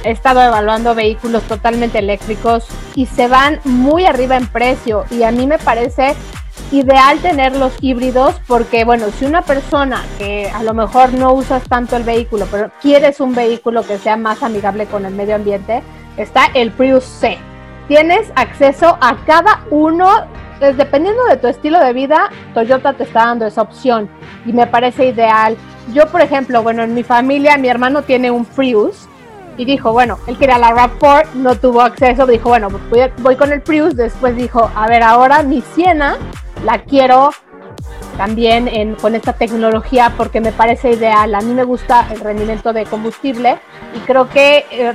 he 0.04 0.10
estado 0.10 0.42
evaluando 0.42 0.94
vehículos 0.94 1.42
totalmente 1.44 1.98
eléctricos 1.98 2.66
y 2.94 3.06
se 3.06 3.26
van 3.26 3.60
muy 3.64 4.04
arriba 4.04 4.36
en 4.36 4.46
precio 4.46 5.04
y 5.10 5.22
a 5.22 5.30
mí 5.30 5.46
me 5.46 5.58
parece 5.58 6.14
ideal 6.70 7.18
tener 7.18 7.56
los 7.56 7.72
híbridos 7.80 8.34
porque 8.46 8.84
bueno, 8.84 9.06
si 9.18 9.24
una 9.24 9.42
persona 9.42 10.04
que 10.18 10.50
a 10.50 10.62
lo 10.62 10.74
mejor 10.74 11.12
no 11.12 11.32
usas 11.32 11.62
tanto 11.68 11.96
el 11.96 12.02
vehículo, 12.02 12.46
pero 12.50 12.70
quieres 12.80 13.20
un 13.20 13.34
vehículo 13.34 13.82
que 13.82 13.98
sea 13.98 14.16
más 14.16 14.42
amigable 14.42 14.86
con 14.86 15.06
el 15.06 15.14
medio 15.14 15.34
ambiente, 15.34 15.82
está 16.16 16.46
el 16.54 16.70
Prius 16.70 17.04
C. 17.04 17.38
Tienes 17.88 18.32
acceso 18.34 18.96
a 19.00 19.16
cada 19.26 19.64
uno, 19.70 20.08
dependiendo 20.60 21.24
de 21.26 21.36
tu 21.36 21.48
estilo 21.48 21.78
de 21.80 21.92
vida, 21.92 22.30
Toyota 22.54 22.94
te 22.94 23.04
está 23.04 23.26
dando 23.26 23.46
esa 23.46 23.62
opción 23.62 24.08
y 24.46 24.52
me 24.52 24.66
parece 24.66 25.06
ideal. 25.06 25.56
Yo, 25.92 26.06
por 26.06 26.22
ejemplo, 26.22 26.62
bueno, 26.62 26.82
en 26.82 26.94
mi 26.94 27.02
familia, 27.02 27.58
mi 27.58 27.68
hermano 27.68 28.02
tiene 28.02 28.30
un 28.30 28.46
Prius 28.46 29.06
y 29.56 29.64
dijo, 29.64 29.92
bueno, 29.92 30.18
él 30.26 30.38
quería 30.38 30.58
la 30.58 30.70
RAV4, 30.70 31.34
no 31.34 31.54
tuvo 31.56 31.82
acceso, 31.82 32.26
dijo, 32.26 32.48
bueno, 32.48 32.68
pues 32.70 33.12
voy, 33.18 33.36
con 33.36 33.52
el 33.52 33.60
Prius, 33.60 33.94
después 33.94 34.34
dijo, 34.34 34.70
a 34.74 34.86
ver, 34.88 35.02
ahora 35.02 35.42
mi 35.42 35.60
Siena 35.74 36.16
la 36.64 36.82
quiero 36.82 37.30
también 38.16 38.94
con 39.00 39.14
esta 39.14 39.32
tecnología 39.32 40.14
porque 40.16 40.40
me 40.40 40.52
parece 40.52 40.92
ideal. 40.92 41.34
A 41.34 41.40
mí 41.40 41.52
me 41.52 41.64
gusta 41.64 42.08
el 42.12 42.20
rendimiento 42.20 42.72
de 42.72 42.84
combustible 42.84 43.58
y 43.94 43.98
creo 44.00 44.28
que 44.28 44.64
eh, 44.70 44.94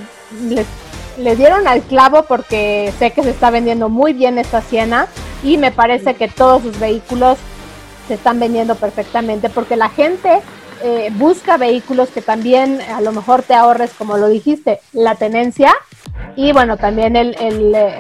le 1.18 1.36
dieron 1.36 1.68
al 1.68 1.82
clavo 1.82 2.24
porque 2.24 2.94
sé 2.98 3.12
que 3.12 3.24
se 3.24 3.32
está 3.32 3.50
vendiendo 3.50 3.90
muy 3.90 4.14
bien 4.14 4.38
esta 4.38 4.62
Siena 4.62 5.08
y 5.44 5.58
me 5.58 5.72
parece 5.72 6.16
que 6.16 6.28
todos 6.28 6.64
sus 6.64 6.80
vehículos 6.80 7.38
se 8.08 8.16
están 8.16 8.40
vendiendo 8.40 8.76
perfectamente 8.76 9.50
porque 9.50 9.76
la 9.76 9.90
gente 9.90 10.42
eh, 10.84 11.10
busca 11.14 11.58
vehículos 11.58 12.10
que 12.10 12.22
también 12.22 12.82
a 12.82 13.02
lo 13.02 13.12
mejor 13.12 13.44
te 13.44 13.54
ahorres, 13.54 13.92
como 13.98 14.18
lo 14.18 14.28
dijiste, 14.28 14.80
la 14.94 15.16
tenencia 15.16 15.74
y 16.36 16.54
bueno, 16.54 16.78
también 16.78 17.16
el, 17.16 17.36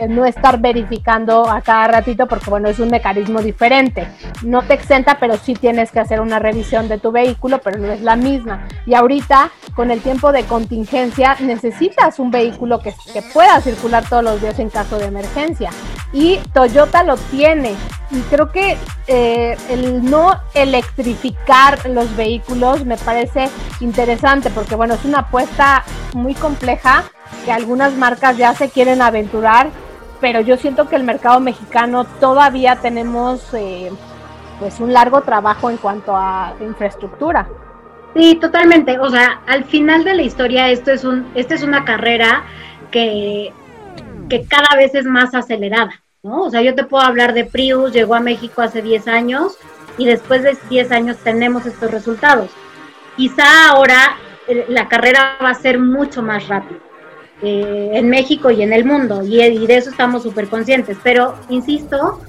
no 0.09 0.25
estar 0.25 0.59
verificando 0.59 1.49
a 1.49 1.61
cada 1.61 1.87
ratito 1.87 2.27
porque 2.27 2.49
bueno, 2.49 2.69
es 2.69 2.79
un 2.79 2.89
mecanismo 2.89 3.41
diferente. 3.41 4.07
No 4.43 4.61
te 4.61 4.75
exenta, 4.75 5.17
pero 5.19 5.35
sí 5.37 5.55
tienes 5.55 5.91
que 5.91 5.99
hacer 5.99 6.21
una 6.21 6.39
revisión 6.39 6.87
de 6.87 6.99
tu 6.99 7.11
vehículo, 7.11 7.59
pero 7.59 7.79
no 7.79 7.91
es 7.91 8.01
la 8.01 8.15
misma. 8.15 8.67
Y 8.85 8.93
ahorita, 8.93 9.51
con 9.75 9.91
el 9.91 9.99
tiempo 10.01 10.31
de 10.31 10.45
contingencia, 10.45 11.35
necesitas 11.41 12.19
un 12.19 12.31
vehículo 12.31 12.79
que, 12.79 12.93
que 13.13 13.21
pueda 13.21 13.59
circular 13.61 14.07
todos 14.07 14.23
los 14.23 14.41
días 14.41 14.57
en 14.59 14.69
caso 14.69 14.97
de 14.97 15.07
emergencia. 15.07 15.71
Y 16.13 16.37
Toyota 16.53 17.03
lo 17.03 17.17
tiene. 17.17 17.75
Y 18.11 18.21
creo 18.21 18.51
que 18.51 18.77
eh, 19.07 19.57
el 19.69 20.03
no 20.09 20.39
electrificar 20.53 21.89
los 21.89 22.15
vehículos 22.15 22.68
me 22.85 22.97
parece 22.97 23.49
interesante 23.79 24.49
porque 24.49 24.75
bueno, 24.75 24.93
es 24.93 25.05
una 25.05 25.19
apuesta 25.19 25.83
muy 26.13 26.33
compleja 26.33 27.03
que 27.45 27.51
algunas 27.51 27.93
marcas 27.95 28.37
ya 28.37 28.53
se 28.53 28.69
quieren 28.69 29.01
aventurar, 29.01 29.69
pero 30.21 30.41
yo 30.41 30.57
siento 30.57 30.87
que 30.87 30.95
el 30.95 31.03
mercado 31.03 31.39
mexicano 31.39 32.05
todavía 32.19 32.77
tenemos 32.77 33.53
eh, 33.53 33.91
pues 34.59 34.79
un 34.79 34.93
largo 34.93 35.21
trabajo 35.21 35.69
en 35.69 35.77
cuanto 35.77 36.15
a 36.15 36.53
infraestructura. 36.59 37.47
Sí, 38.15 38.35
totalmente. 38.35 38.99
O 38.99 39.09
sea, 39.09 39.41
al 39.47 39.65
final 39.65 40.03
de 40.03 40.15
la 40.15 40.23
historia 40.23 40.69
esto 40.69 40.91
es 40.91 41.03
un, 41.03 41.31
esta 41.35 41.55
es 41.55 41.63
una 41.63 41.85
carrera 41.85 42.43
que, 42.91 43.53
que 44.29 44.45
cada 44.45 44.75
vez 44.75 44.95
es 44.95 45.05
más 45.05 45.33
acelerada, 45.35 46.01
¿no? 46.23 46.43
O 46.43 46.49
sea, 46.49 46.61
yo 46.61 46.75
te 46.75 46.83
puedo 46.83 47.03
hablar 47.03 47.33
de 47.33 47.45
Prius, 47.45 47.93
llegó 47.93 48.15
a 48.15 48.19
México 48.19 48.61
hace 48.61 48.81
10 48.81 49.07
años 49.07 49.57
y 49.99 50.05
después 50.05 50.41
de 50.41 50.57
10 50.69 50.91
años 50.91 51.17
tenemos 51.23 51.65
estos 51.67 51.91
resultados. 51.91 52.49
Quizá 53.17 53.69
ahora 53.69 54.17
eh, 54.47 54.65
la 54.69 54.87
carrera 54.87 55.37
va 55.43 55.49
a 55.49 55.53
ser 55.53 55.77
mucho 55.77 56.23
más 56.23 56.47
rápida. 56.47 56.79
Eh, 57.41 57.91
en 57.93 58.09
México 58.09 58.51
y 58.51 58.61
en 58.63 58.73
el 58.73 58.83
mundo, 58.83 59.23
y, 59.23 59.37
de 59.37 59.77
eso 59.77 59.89
estamos 59.89 60.23
súper 60.23 60.47
conscientes. 60.49 60.97
Pero, 61.03 61.35
insisto, 61.49 62.19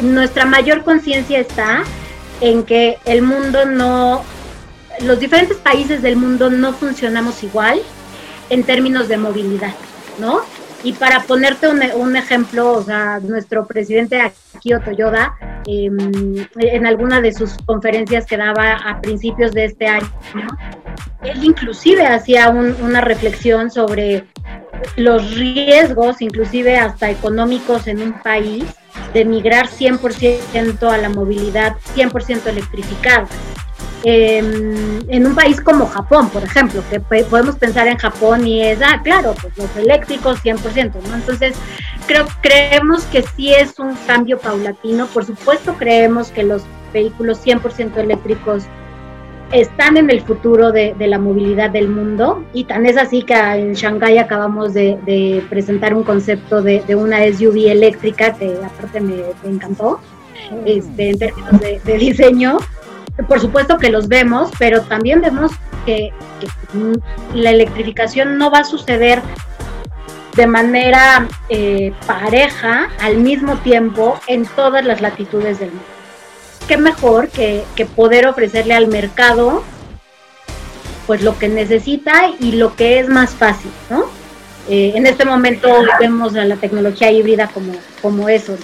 nuestra 0.00 0.46
mayor 0.46 0.84
conciencia 0.84 1.38
está 1.38 1.82
en 2.40 2.62
que 2.64 2.98
el 3.04 3.20
mundo 3.22 3.66
no, 3.66 4.22
los 5.00 5.20
diferentes 5.20 5.58
países 5.58 6.00
del 6.00 6.16
mundo 6.16 6.48
no 6.48 6.72
funcionamos 6.72 7.42
igual 7.42 7.82
en 8.48 8.64
términos 8.64 9.08
de 9.08 9.18
movilidad, 9.18 9.74
¿no? 10.18 10.40
Y 10.82 10.94
para 10.94 11.20
ponerte 11.20 11.68
un, 11.68 12.16
ejemplo, 12.16 12.72
o 12.72 12.82
sea, 12.82 13.20
nuestro 13.20 13.66
presidente 13.66 14.20
Akio 14.20 14.80
Toyoda, 14.80 15.36
em, 15.66 16.46
en 16.56 16.86
alguna 16.86 17.20
de 17.20 17.32
sus 17.32 17.56
conferencias 17.66 18.26
que 18.26 18.36
daba 18.36 18.74
a 18.74 19.00
principios 19.00 19.52
de 19.52 19.66
este 19.66 19.86
año, 19.86 20.08
él 21.22 21.44
inclusive 21.44 22.06
hacía 22.06 22.48
una 22.50 23.00
reflexión 23.00 23.70
sobre 23.70 24.24
los 24.96 25.34
riesgos, 25.36 26.20
inclusive 26.20 26.76
hasta 26.76 27.10
económicos 27.10 27.86
en 27.86 28.02
un 28.02 28.12
país, 28.22 28.64
de 29.14 29.24
migrar 29.24 29.68
100% 29.68 30.90
a 30.90 30.98
la 30.98 31.08
movilidad 31.08 31.76
100% 31.94 32.46
electrificada. 32.46 33.26
Em, 34.04 34.98
en 35.08 35.26
un 35.26 35.34
país 35.34 35.60
como 35.60 35.86
Japón, 35.86 36.28
por 36.30 36.42
ejemplo, 36.42 36.82
que 36.90 36.98
podemos 37.00 37.54
pensar 37.56 37.86
en 37.86 37.96
Japón 37.98 38.46
y 38.46 38.60
es, 38.60 38.80
ah, 38.82 39.00
claro, 39.04 39.34
pues 39.40 39.56
los 39.56 39.76
eléctricos 39.76 40.40
100%, 40.42 41.00
¿no? 41.08 41.14
Entonces, 41.14 41.54
creo, 42.08 42.26
creemos 42.40 43.04
que 43.04 43.22
sí 43.22 43.52
es 43.54 43.78
un 43.78 43.94
cambio 44.06 44.38
paulatino, 44.38 45.06
por 45.06 45.24
supuesto 45.24 45.74
creemos 45.78 46.30
que 46.32 46.42
los 46.42 46.62
vehículos 46.92 47.46
100% 47.46 47.96
eléctricos 47.96 48.64
están 49.52 49.96
en 49.96 50.10
el 50.10 50.22
futuro 50.22 50.72
de, 50.72 50.94
la 50.98 51.18
movilidad 51.18 51.70
del 51.70 51.88
mundo 51.88 52.44
y 52.52 52.64
tan 52.64 52.86
es 52.86 52.96
así 52.96 53.22
que 53.22 53.34
en 53.34 53.74
Shanghái 53.74 54.18
acabamos 54.18 54.74
de, 54.74 55.44
presentar 55.48 55.94
un 55.94 56.02
concepto 56.02 56.62
de, 56.62 56.82
una 56.96 57.18
SUV 57.32 57.70
eléctrica 57.70 58.32
que 58.32 58.56
aparte 58.64 59.00
me, 59.00 59.22
encantó 59.44 60.00
este, 60.64 61.10
en 61.10 61.18
términos 61.18 61.60
de, 61.60 61.98
diseño. 61.98 62.58
Por 63.28 63.40
supuesto 63.40 63.78
que 63.78 63.90
los 63.90 64.08
vemos, 64.08 64.50
pero 64.58 64.82
también 64.82 65.20
vemos 65.20 65.52
que, 65.84 66.12
la 67.34 67.50
electrificación 67.50 68.38
no 68.38 68.50
va 68.50 68.60
a 68.60 68.64
suceder 68.64 69.20
de 70.34 70.46
manera 70.46 71.28
eh, 71.50 71.92
pareja 72.06 72.88
al 73.00 73.18
mismo 73.18 73.56
tiempo 73.58 74.18
en 74.26 74.46
todas 74.46 74.84
las 74.84 75.00
latitudes 75.02 75.58
del 75.58 75.68
mundo 75.70 75.84
qué 76.66 76.76
mejor 76.76 77.28
que, 77.28 77.64
poder 77.96 78.26
ofrecerle 78.26 78.74
al 78.74 78.86
mercado 78.86 79.62
pues 81.06 81.22
lo 81.22 81.38
que 81.38 81.48
necesita 81.48 82.30
y 82.38 82.52
lo 82.52 82.76
que 82.76 83.00
es 83.00 83.08
más 83.08 83.30
fácil, 83.30 83.70
¿no? 83.90 84.04
Eh, 84.68 84.92
en 84.94 85.06
este 85.06 85.24
momento 85.24 85.68
vemos 85.98 86.32
la 86.34 86.54
tecnología 86.56 87.10
híbrida 87.10 87.48
como, 87.48 87.72
como 88.00 88.28
eso. 88.28 88.56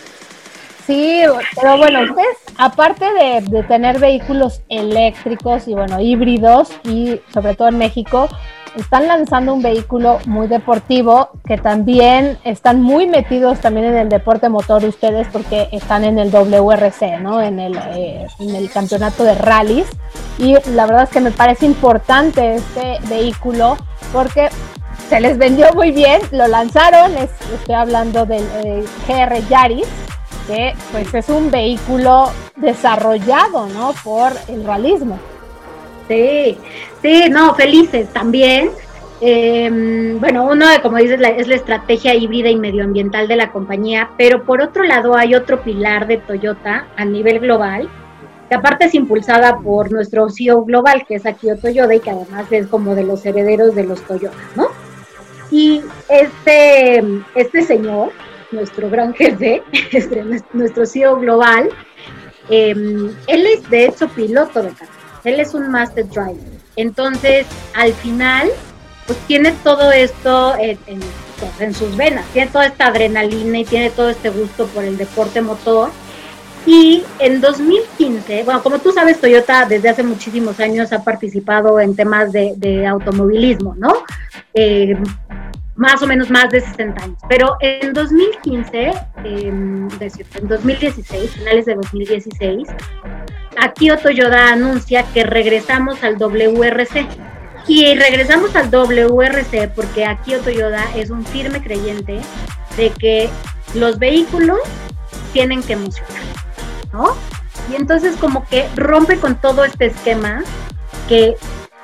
Sí, 0.88 1.20
pero 1.54 1.76
bueno, 1.76 2.00
ustedes, 2.00 2.38
aparte 2.56 3.04
de, 3.12 3.62
tener 3.64 4.00
vehículos 4.00 4.62
eléctricos 4.70 5.68
y 5.68 5.74
bueno, 5.74 6.00
híbridos, 6.00 6.70
y 6.82 7.20
sobre 7.30 7.54
todo 7.54 7.68
en 7.68 7.76
México, 7.76 8.26
están 8.74 9.06
lanzando 9.06 9.52
un 9.52 9.60
vehículo 9.60 10.18
muy 10.24 10.46
deportivo 10.46 11.28
que 11.44 11.58
también 11.58 12.38
están 12.42 12.80
muy 12.80 13.06
metidos 13.06 13.60
también 13.60 13.88
en 13.88 13.98
el 13.98 14.08
deporte 14.08 14.48
motor 14.48 14.82
ustedes 14.82 15.26
porque 15.30 15.68
están 15.72 16.04
en 16.04 16.18
el 16.18 16.30
WRC, 16.30 17.20
¿no? 17.20 17.42
En 17.42 17.60
el, 17.60 17.76
eh, 17.94 18.26
en 18.38 18.56
el 18.56 18.70
campeonato 18.70 19.24
de 19.24 19.34
rallies. 19.34 19.90
Y 20.38 20.54
la 20.70 20.86
verdad 20.86 21.02
es 21.02 21.10
que 21.10 21.20
me 21.20 21.32
parece 21.32 21.66
importante 21.66 22.54
este 22.54 22.96
vehículo 23.10 23.76
porque 24.10 24.48
se 25.10 25.20
les 25.20 25.36
vendió 25.36 25.70
muy 25.74 25.90
bien, 25.90 26.22
lo 26.30 26.46
lanzaron, 26.48 27.12
estoy 27.14 27.74
hablando 27.74 28.24
del 28.24 28.44
eh, 28.64 28.84
GR 29.06 29.48
Yaris, 29.50 29.86
que 30.48 30.74
pues 30.90 31.14
es 31.14 31.28
un 31.28 31.50
vehículo 31.50 32.32
desarrollado, 32.56 33.68
¿no? 33.68 33.92
Por 34.02 34.32
el 34.48 34.64
realismo. 34.64 35.18
Sí, 36.08 36.58
sí, 37.02 37.26
no, 37.30 37.54
felices 37.54 38.08
también. 38.12 38.70
Em, 39.20 40.18
bueno, 40.20 40.44
uno, 40.44 40.64
como 40.80 40.96
dices, 40.96 41.20
es 41.36 41.48
la 41.48 41.54
estrategia 41.56 42.14
híbrida 42.14 42.48
y 42.48 42.56
medioambiental 42.56 43.28
de 43.28 43.36
la 43.36 43.52
compañía, 43.52 44.10
pero 44.16 44.44
por 44.44 44.62
otro 44.62 44.84
lado 44.84 45.16
hay 45.16 45.34
otro 45.34 45.60
pilar 45.62 46.06
de 46.06 46.18
Toyota 46.18 46.86
a 46.96 47.04
nivel 47.04 47.40
global, 47.40 47.88
que 48.48 48.54
aparte 48.54 48.86
es 48.86 48.94
impulsada 48.94 49.58
por 49.58 49.92
nuestro 49.92 50.30
CEO 50.30 50.64
global, 50.64 51.04
que 51.06 51.16
es 51.16 51.26
Akio 51.26 51.58
Toyoda, 51.58 51.94
y 51.94 52.00
que 52.00 52.10
además 52.10 52.46
es 52.50 52.68
como 52.68 52.94
de 52.94 53.04
los 53.04 53.26
herederos 53.26 53.74
de 53.74 53.84
los 53.84 54.00
Toyota, 54.02 54.36
¿no? 54.54 54.68
Y 55.50 55.82
este, 56.08 57.02
este 57.34 57.62
señor, 57.62 58.12
nuestro 58.50 58.90
gran 58.90 59.14
jefe, 59.14 59.62
este, 59.92 60.24
nuestro 60.52 60.86
CEO 60.86 61.18
global, 61.18 61.68
em, 62.48 63.14
él 63.26 63.46
es 63.46 63.68
de 63.70 63.86
hecho 63.86 64.08
piloto 64.08 64.62
de 64.62 64.70
carro 64.70 64.98
él 65.24 65.40
es 65.40 65.54
un 65.54 65.70
master 65.70 66.08
driver. 66.08 66.58
Entonces, 66.76 67.46
al 67.74 67.92
final, 67.94 68.48
pues 69.06 69.18
tiene 69.26 69.52
todo 69.64 69.90
esto 69.90 70.54
en, 70.58 70.78
en, 71.60 71.74
sus 71.74 71.96
venas, 71.96 72.24
tiene 72.32 72.50
toda 72.50 72.66
esta 72.66 72.86
adrenalina 72.86 73.58
y 73.58 73.64
tiene 73.64 73.90
todo 73.90 74.10
este 74.10 74.30
gusto 74.30 74.66
por 74.66 74.84
el 74.84 74.96
deporte 74.96 75.40
motor. 75.40 75.90
Y 76.66 77.02
en 77.18 77.40
2015, 77.40 78.42
bueno, 78.42 78.62
como 78.62 78.78
tú 78.78 78.92
sabes, 78.92 79.20
Toyota 79.20 79.64
desde 79.64 79.88
hace 79.88 80.02
muchísimos 80.02 80.60
años 80.60 80.92
ha 80.92 81.02
participado 81.02 81.80
en 81.80 81.96
temas 81.96 82.32
de, 82.32 82.86
automovilismo, 82.86 83.74
¿no? 83.76 84.04
Eh, 84.52 84.94
más 85.78 86.02
o 86.02 86.06
menos 86.06 86.28
más 86.28 86.50
de 86.50 86.60
60 86.60 87.02
años. 87.02 87.18
Pero 87.28 87.56
en 87.60 87.92
2015, 87.94 88.92
en 89.24 89.88
2016, 90.42 91.30
finales 91.30 91.66
de 91.66 91.74
2016, 91.76 92.68
aquí 93.56 93.88
Toyoda 94.02 94.52
anuncia 94.52 95.04
que 95.14 95.24
regresamos 95.24 96.02
al 96.02 96.18
WRC. 96.18 97.06
Y 97.68 97.94
regresamos 97.94 98.56
al 98.56 98.70
WRC 98.70 99.70
porque 99.74 100.04
aquí 100.04 100.32
Toyoda 100.42 100.84
es 100.96 101.10
un 101.10 101.24
firme 101.24 101.62
creyente 101.62 102.18
de 102.76 102.90
que 102.90 103.28
los 103.74 103.98
vehículos 103.98 104.58
tienen 105.32 105.62
que 105.62 105.74
emocionar, 105.74 106.22
¿no? 106.92 107.14
Y 107.70 107.76
entonces 107.76 108.16
como 108.16 108.46
que 108.48 108.66
rompe 108.74 109.18
con 109.18 109.38
todo 109.38 109.64
este 109.64 109.86
esquema 109.86 110.42
que 111.08 111.36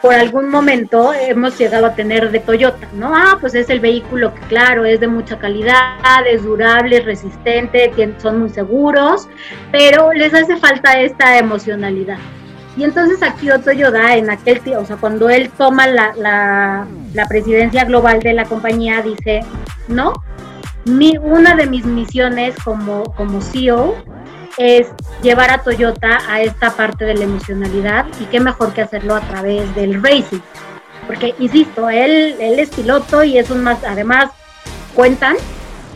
por 0.05 0.13
algún 0.13 0.51
momento 0.51 1.15
hemos 1.15 1.57
llegado 1.57 1.87
a 1.87 1.95
tener 1.95 2.31
de 2.31 2.39
Toyota, 2.39 2.87
¿no? 2.93 3.11
Ah, 3.17 3.39
pues 3.41 3.55
es 3.55 3.71
el 3.71 3.81
vehículo 3.81 4.35
que 4.35 4.41
claro, 4.49 4.85
es 4.85 5.01
de 5.01 5.09
mucha 5.09 5.39
calidad, 5.39 6.27
es 6.31 6.43
durable, 6.43 6.99
es 6.99 7.07
resistente, 7.07 7.91
son 8.19 8.41
muy 8.41 8.51
seguros, 8.51 9.27
pero 9.73 10.13
les 10.13 10.35
hace 10.35 10.59
falta 10.59 11.01
esta 11.01 11.39
emocionalidad. 11.39 12.19
Y 12.77 12.85
entonces 12.85 13.23
aquí 13.23 13.49
Toyota 13.65 14.15
en 14.15 14.29
aquel 14.29 14.61
tiempo, 14.61 14.83
o 14.83 14.85
sea, 14.85 14.97
cuando 14.97 15.31
él 15.31 15.49
toma 15.57 15.87
la, 15.87 16.13
la, 16.19 16.87
la 17.15 17.27
presidencia 17.27 17.87
global 17.87 18.21
de 18.21 18.35
la 18.35 18.45
compañía, 18.45 19.01
dice, 19.01 19.41
no, 19.89 20.13
mi, 20.85 21.17
una 21.17 21.55
de 21.55 21.67
mis 21.67 21.87
misiones 21.87 22.55
como, 22.63 23.05
como 23.15 23.41
CEO 23.41 23.95
es 24.57 24.87
llevar 25.23 25.51
a 25.51 25.63
Toyota 25.63 26.19
a 26.29 26.43
esta 26.43 26.75
parte 26.77 27.05
de 27.05 27.15
la 27.15 27.25
emocionalidad 27.25 28.07
y 28.21 28.25
qué 28.27 28.41
mejor 28.41 28.73
que 28.73 28.83
hacerlo 28.83 29.15
a 29.15 29.21
través 29.21 29.75
del 29.75 30.03
racing. 30.03 30.41
Porque, 31.07 31.35
insisto, 31.39 31.91
él, 31.91 32.37
él 32.39 32.59
es 32.59 32.71
piloto 32.71 33.25
y 33.25 33.39
es 33.39 33.51
un 33.51 33.63
más, 33.63 33.83
además 33.85 34.31
cuentan, 34.95 35.37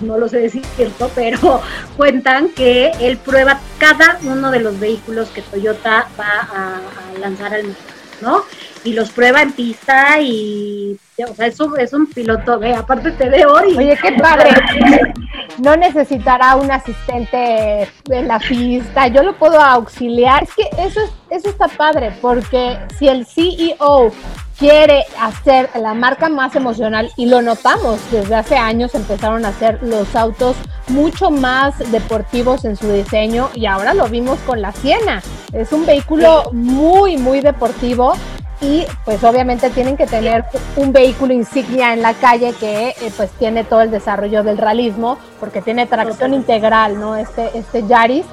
no 0.00 0.18
lo 0.18 0.28
sé 0.28 0.38
decir 0.38 0.64
cierto, 0.76 1.10
pero 1.14 1.62
cuentan 1.96 2.50
que 2.50 2.90
él 3.00 3.18
prueba 3.18 3.60
cada 3.78 4.18
uno 4.22 4.50
de 4.50 4.60
los 4.60 4.78
vehículos 4.78 5.28
que 5.30 5.42
Toyota 5.42 6.08
va 6.18 6.48
a, 6.52 6.76
a 6.76 7.18
lanzar 7.18 7.54
al 7.54 7.64
mercado, 7.64 7.88
¿no? 8.20 8.44
Y 8.84 8.92
los 8.92 9.10
prueba 9.10 9.42
en 9.42 9.52
pista 9.52 10.20
y 10.20 10.98
o 11.24 11.34
sea, 11.34 11.46
es 11.46 11.58
un, 11.60 11.78
es 11.78 11.92
un 11.92 12.06
piloto, 12.06 12.58
ve, 12.58 12.74
aparte 12.74 13.10
te 13.12 13.28
veo 13.28 13.64
y... 13.68 13.76
Oye, 13.76 13.98
qué 14.00 14.12
padre. 14.12 14.50
No 15.58 15.74
necesitará 15.76 16.54
un 16.54 16.70
asistente 16.70 17.88
en 18.08 18.28
la 18.28 18.38
pista, 18.38 19.08
yo 19.08 19.24
lo 19.24 19.36
puedo 19.36 19.60
auxiliar. 19.60 20.44
Es 20.44 20.54
que 20.54 20.68
eso, 20.80 21.00
eso 21.30 21.48
está 21.48 21.66
padre, 21.66 22.12
porque 22.20 22.78
si 22.96 23.08
el 23.08 23.26
CEO 23.26 24.12
quiere 24.58 25.04
hacer 25.20 25.68
la 25.74 25.94
marca 25.94 26.28
más 26.28 26.54
emocional 26.56 27.10
y 27.16 27.26
lo 27.26 27.42
notamos 27.42 28.00
desde 28.10 28.34
hace 28.34 28.56
años 28.56 28.94
empezaron 28.94 29.44
a 29.44 29.48
hacer 29.48 29.80
los 29.82 30.14
autos 30.16 30.56
mucho 30.88 31.30
más 31.30 31.78
deportivos 31.92 32.64
en 32.64 32.76
su 32.76 32.90
diseño 32.92 33.50
y 33.54 33.66
ahora 33.66 33.94
lo 33.94 34.08
vimos 34.08 34.38
con 34.40 34.60
la 34.60 34.72
Siena. 34.72 35.22
Es 35.52 35.72
un 35.72 35.86
vehículo 35.86 36.50
muy 36.52 37.16
muy 37.16 37.40
deportivo 37.40 38.14
y 38.60 38.84
pues 39.04 39.22
obviamente 39.22 39.70
tienen 39.70 39.96
que 39.96 40.06
tener 40.06 40.44
un 40.76 40.92
vehículo 40.92 41.32
insignia 41.32 41.92
en 41.92 42.02
la 42.02 42.14
calle 42.14 42.52
que 42.58 42.88
eh, 42.88 43.12
pues 43.16 43.30
tiene 43.32 43.64
todo 43.64 43.82
el 43.82 43.90
desarrollo 43.90 44.42
del 44.42 44.58
realismo 44.58 45.18
porque 45.38 45.62
tiene 45.62 45.86
tracción 45.86 46.34
integral, 46.34 46.98
¿no? 46.98 47.14
Este, 47.16 47.56
este 47.56 47.86
Yaris 47.86 48.26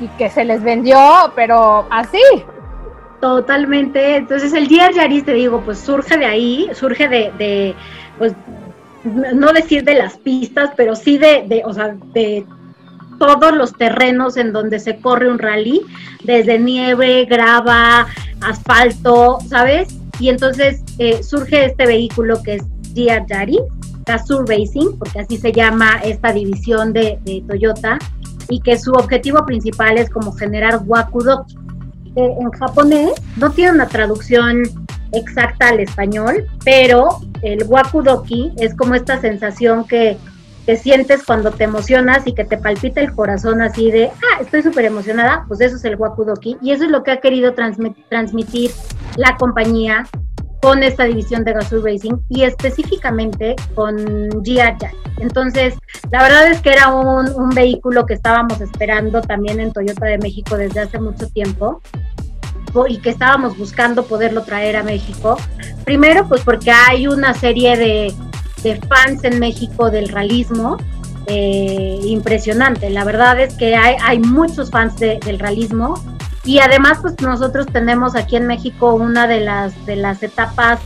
y 0.00 0.08
que 0.18 0.30
se 0.30 0.44
les 0.44 0.62
vendió, 0.62 0.98
pero 1.34 1.86
así. 1.90 2.22
Totalmente. 3.20 4.16
Entonces 4.16 4.52
el 4.52 4.68
día 4.68 4.90
Yaris, 4.92 5.24
te 5.24 5.32
digo, 5.32 5.60
pues 5.64 5.78
surge 5.78 6.18
de 6.18 6.26
ahí, 6.26 6.70
surge 6.74 7.08
de, 7.08 7.32
de 7.38 7.74
pues 8.18 8.34
no 9.04 9.52
decir 9.52 9.82
de 9.84 9.94
las 9.94 10.16
pistas, 10.16 10.70
pero 10.76 10.94
sí 10.94 11.18
de, 11.18 11.44
de, 11.48 11.62
o 11.64 11.72
sea, 11.72 11.96
de 12.12 12.46
todos 13.18 13.54
los 13.54 13.72
terrenos 13.74 14.36
en 14.36 14.52
donde 14.52 14.78
se 14.80 14.96
corre 14.98 15.30
un 15.30 15.38
rally, 15.38 15.82
desde 16.24 16.58
nieve, 16.58 17.24
grava, 17.26 18.06
asfalto, 18.40 19.38
¿sabes? 19.48 19.88
Y 20.18 20.28
entonces 20.28 20.82
eh, 20.98 21.22
surge 21.22 21.66
este 21.66 21.86
vehículo 21.86 22.42
que 22.42 22.56
es 22.56 22.62
GR 22.94 23.26
Yaris, 23.26 23.60
Gazoo 24.06 24.44
Racing, 24.44 24.96
porque 24.98 25.20
así 25.20 25.36
se 25.36 25.52
llama 25.52 26.00
esta 26.04 26.32
división 26.32 26.92
de, 26.92 27.18
Toyota, 27.48 27.98
y 28.48 28.60
que 28.60 28.78
su 28.78 28.92
objetivo 28.92 29.44
principal 29.46 29.98
es 29.98 30.10
como 30.10 30.32
generar 30.32 30.82
wakudoki. 30.86 31.56
Eh, 32.16 32.34
en 32.40 32.50
japonés 32.50 33.12
no 33.36 33.50
tiene 33.50 33.72
una 33.72 33.88
traducción 33.88 34.62
exacta 35.12 35.68
al 35.68 35.80
español, 35.80 36.46
pero 36.64 37.20
el 37.42 37.64
wakudoki 37.64 38.52
es 38.58 38.74
como 38.76 38.94
esta 38.94 39.20
sensación 39.20 39.84
que 39.84 40.16
que 40.66 40.76
sientes 40.76 41.24
cuando 41.24 41.50
te 41.50 41.64
emocionas 41.64 42.26
y 42.26 42.34
que 42.34 42.44
te 42.44 42.56
palpita 42.56 43.00
el 43.00 43.12
corazón 43.12 43.62
así 43.62 43.90
de, 43.90 44.06
ah, 44.08 44.40
estoy 44.40 44.62
súper 44.62 44.86
emocionada, 44.86 45.44
pues 45.48 45.60
eso 45.60 45.76
es 45.76 45.84
el 45.84 45.96
Wakudoki. 45.96 46.56
Y 46.62 46.72
eso 46.72 46.84
es 46.84 46.90
lo 46.90 47.02
que 47.02 47.10
ha 47.10 47.20
querido 47.20 47.54
transmitir 47.54 48.70
la 49.16 49.36
compañía 49.36 50.06
con 50.62 50.82
esta 50.82 51.04
división 51.04 51.44
de 51.44 51.52
Gazoo 51.52 51.84
Racing 51.84 52.14
y 52.30 52.44
específicamente 52.44 53.54
con 53.74 54.42
Gia 54.42 54.78
Entonces, 55.18 55.74
la 56.10 56.22
verdad 56.22 56.50
es 56.50 56.62
que 56.62 56.72
era 56.72 56.88
un 56.88 57.50
vehículo 57.50 58.06
que 58.06 58.14
estábamos 58.14 58.60
esperando 58.62 59.20
también 59.20 59.60
en 59.60 59.72
Toyota 59.72 60.06
de 60.06 60.16
México 60.16 60.56
desde 60.56 60.80
hace 60.80 60.98
mucho 60.98 61.28
tiempo 61.28 61.82
y 62.88 62.98
que 62.98 63.10
estábamos 63.10 63.56
buscando 63.56 64.04
poderlo 64.04 64.42
traer 64.42 64.76
a 64.76 64.82
México. 64.82 65.36
Primero, 65.84 66.28
pues 66.28 66.42
porque 66.42 66.72
hay 66.72 67.06
una 67.06 67.34
serie 67.34 67.76
de 67.76 68.14
de 68.64 68.80
fans 68.88 69.22
en 69.22 69.38
México 69.38 69.90
del 69.90 70.08
realismo 70.08 70.78
eh, 71.26 72.00
impresionante. 72.02 72.90
La 72.90 73.04
verdad 73.04 73.38
es 73.38 73.54
que 73.54 73.76
hay, 73.76 73.96
hay 74.02 74.18
muchos 74.18 74.70
fans 74.70 74.98
del 74.98 75.38
realismo 75.38 75.94
y 76.44 76.58
además 76.58 76.98
pues 77.00 77.14
nosotros 77.20 77.66
tenemos 77.72 78.16
aquí 78.16 78.36
en 78.36 78.46
México 78.46 78.94
una 78.94 79.26
de 79.26 79.40
las, 79.40 79.86
de 79.86 79.96
las 79.96 80.22
etapas, 80.22 80.80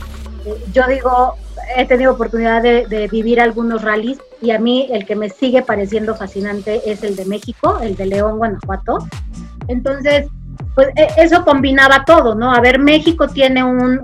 eh, 0.45 0.55
yo 0.71 0.83
digo, 0.87 1.35
he 1.75 1.85
tenido 1.85 2.13
oportunidad 2.13 2.61
de, 2.61 2.85
de, 2.87 3.07
vivir 3.07 3.41
algunos 3.41 3.81
rallies 3.81 4.19
y 4.41 4.51
a 4.51 4.59
mí 4.59 4.87
el 4.91 5.05
que 5.05 5.15
me 5.15 5.29
sigue 5.29 5.61
pareciendo 5.61 6.15
fascinante 6.15 6.81
es 6.85 7.03
el 7.03 7.15
de 7.15 7.25
México, 7.25 7.79
el 7.81 7.95
de 7.95 8.05
León, 8.05 8.37
Guanajuato. 8.37 8.99
Entonces, 9.67 10.27
pues 10.79 10.93
e, 10.95 11.07
eso 11.17 11.43
combinaba 11.43 12.05
todo, 12.05 12.35
¿no? 12.35 12.53
A 12.53 12.61
ver, 12.61 12.79
México 12.79 13.27
tiene 13.27 13.61
un, 13.61 13.99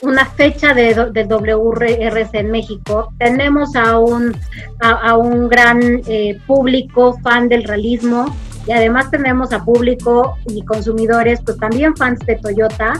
una 0.00 0.24
fecha 0.24 0.72
de, 0.72 0.94
de, 1.12 1.24
WRC 1.24 2.34
en 2.36 2.50
México, 2.50 3.12
tenemos 3.18 3.76
a 3.76 3.98
un, 3.98 4.34
a, 4.80 5.14
un 5.18 5.46
gran 5.46 6.00
eh, 6.06 6.40
público 6.46 7.18
fan 7.22 7.50
del 7.50 7.64
realismo 7.64 8.34
y 8.66 8.72
además 8.72 9.10
tenemos 9.10 9.52
a 9.52 9.62
público 9.62 10.38
y 10.46 10.64
consumidores, 10.64 11.40
pues 11.44 11.58
también 11.58 11.94
fans 11.94 12.20
de 12.20 12.36
Toyota. 12.36 12.94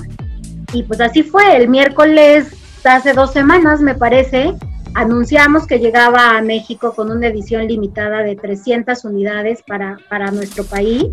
Y 0.74 0.82
pues 0.82 1.00
así 1.00 1.22
fue, 1.22 1.56
el 1.56 1.68
miércoles, 1.68 2.48
hace 2.84 3.14
dos 3.14 3.32
semanas 3.32 3.80
me 3.80 3.94
parece, 3.94 4.52
anunciamos 4.92 5.66
que 5.66 5.78
llegaba 5.78 6.36
a 6.36 6.42
México 6.42 6.92
con 6.94 7.10
una 7.10 7.28
edición 7.28 7.66
limitada 7.66 8.22
de 8.22 8.36
300 8.36 9.06
unidades 9.06 9.62
para, 9.66 9.96
para 10.10 10.30
nuestro 10.30 10.64
país 10.64 11.06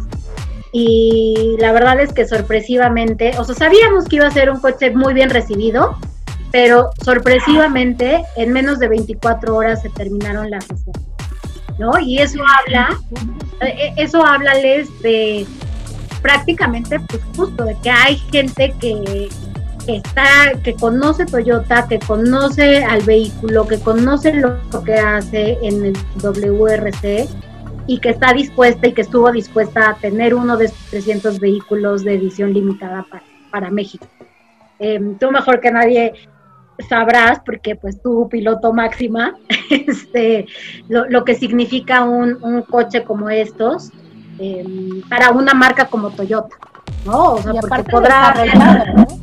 y 0.71 1.55
la 1.59 1.71
verdad 1.71 1.99
es 1.99 2.13
que 2.13 2.27
sorpresivamente, 2.27 3.31
o 3.37 3.43
sea, 3.43 3.55
sabíamos 3.55 4.05
que 4.05 4.17
iba 4.17 4.27
a 4.27 4.31
ser 4.31 4.49
un 4.49 4.59
coche 4.59 4.91
muy 4.91 5.13
bien 5.13 5.29
recibido, 5.29 5.97
pero 6.51 6.89
sorpresivamente 7.03 8.23
en 8.35 8.53
menos 8.53 8.79
de 8.79 8.87
24 8.87 9.55
horas 9.55 9.81
se 9.81 9.89
terminaron 9.89 10.49
las 10.49 10.67
reservas, 10.67 11.03
¿no? 11.77 11.99
Y 11.99 12.19
eso 12.19 12.39
habla, 12.59 12.97
eh, 13.61 13.93
eso 13.97 14.25
háblales 14.25 14.87
de 15.01 15.45
prácticamente, 16.21 16.99
pues 17.01 17.21
justo, 17.35 17.65
de 17.65 17.77
que 17.83 17.89
hay 17.89 18.17
gente 18.31 18.73
que, 18.79 19.29
que 19.85 19.97
está, 19.97 20.59
que 20.63 20.73
conoce 20.73 21.25
Toyota, 21.25 21.87
que 21.87 21.99
conoce 21.99 22.83
al 22.83 23.01
vehículo, 23.03 23.67
que 23.67 23.79
conoce 23.79 24.33
lo 24.33 24.57
que 24.83 24.95
hace 24.95 25.57
en 25.61 25.85
el 25.85 25.97
WRC 26.21 27.27
y 27.87 27.99
que 27.99 28.09
está 28.09 28.33
dispuesta 28.33 28.87
y 28.87 28.93
que 28.93 29.01
estuvo 29.01 29.31
dispuesta 29.31 29.89
a 29.89 29.95
tener 29.95 30.33
uno 30.33 30.57
de 30.57 30.65
estos 30.65 30.85
300 30.89 31.39
vehículos 31.39 32.03
de 32.03 32.15
edición 32.15 32.53
limitada 32.53 33.05
para, 33.51 33.71
México. 33.71 34.05
Em, 34.79 35.17
tú 35.17 35.31
mejor 35.31 35.61
que 35.61 35.71
nadie 35.71 36.13
sabrás, 36.89 37.39
porque 37.45 37.75
pues 37.75 38.01
tú 38.01 38.27
piloto 38.29 38.73
máxima, 38.73 39.35
este, 39.69 40.47
lo, 40.89 41.23
que 41.23 41.35
significa 41.35 42.03
un, 42.03 42.63
coche 42.63 43.03
como 43.03 43.29
estos 43.29 43.91
em, 44.39 45.01
para 45.07 45.31
una 45.31 45.53
marca 45.53 45.85
como 45.85 46.09
Toyota, 46.09 46.57
¿no? 47.05 47.33
O 47.33 47.41
sea, 47.41 47.53
porque 47.53 47.83
podrá... 47.83 48.33
Desarrollado, 48.35 49.19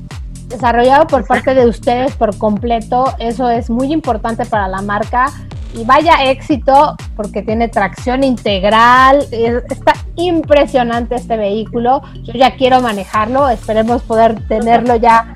desarrollado 0.49 1.07
por 1.07 1.27
parte 1.27 1.55
de 1.55 1.67
ustedes 1.67 2.15
por 2.17 2.37
completo, 2.39 3.05
eso 3.19 3.51
es 3.51 3.69
muy 3.69 3.93
importante 3.93 4.47
para 4.47 4.69
la 4.69 4.81
marca 4.83 5.27
y 5.75 5.85
vaya 5.85 6.25
éxito 6.25 6.97
porque 7.17 7.43
tiene 7.43 7.69
tracción 7.69 8.25
integral, 8.25 9.27
está 9.31 9.95
impresionante 10.17 11.15
este 11.15 11.37
vehículo, 11.37 12.03
yo 12.23 12.33
ya 12.35 12.57
quiero 12.57 12.81
manejarlo, 12.81 13.49
esperemos 13.49 14.03
poder 14.03 14.47
tenerlo 14.49 14.97
ya 14.97 15.33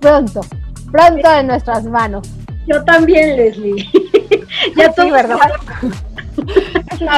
pronto, 0.00 0.40
pronto 0.90 1.32
en 1.32 1.46
nuestras 1.48 1.84
manos. 1.84 2.28
Yo 2.66 2.84
también, 2.84 3.36
Leslie. 3.36 3.88
ya 4.76 4.92
sí, 4.92 5.10
¿verdad? 5.10 5.38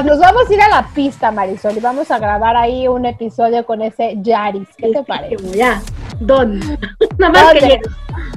Nos 0.05 0.19
vamos 0.19 0.49
a 0.49 0.55
ir 0.55 0.61
a 0.63 0.69
la 0.69 0.89
pista, 0.95 1.31
Marisol, 1.31 1.77
y 1.77 1.81
vamos 1.81 2.11
a 2.11 2.19
grabar 2.19 2.57
ahí 2.57 2.89
un 2.89 3.05
episodio 3.05 3.65
con 3.67 3.83
ese 3.83 4.15
Yaris. 4.23 4.69
¿Qué 4.77 4.91
te 4.91 5.03
parece? 5.03 5.37
Ya, 5.57 5.83
don. 6.21 6.59
Nada 7.19 7.33
más 7.33 7.53
que 7.55 7.81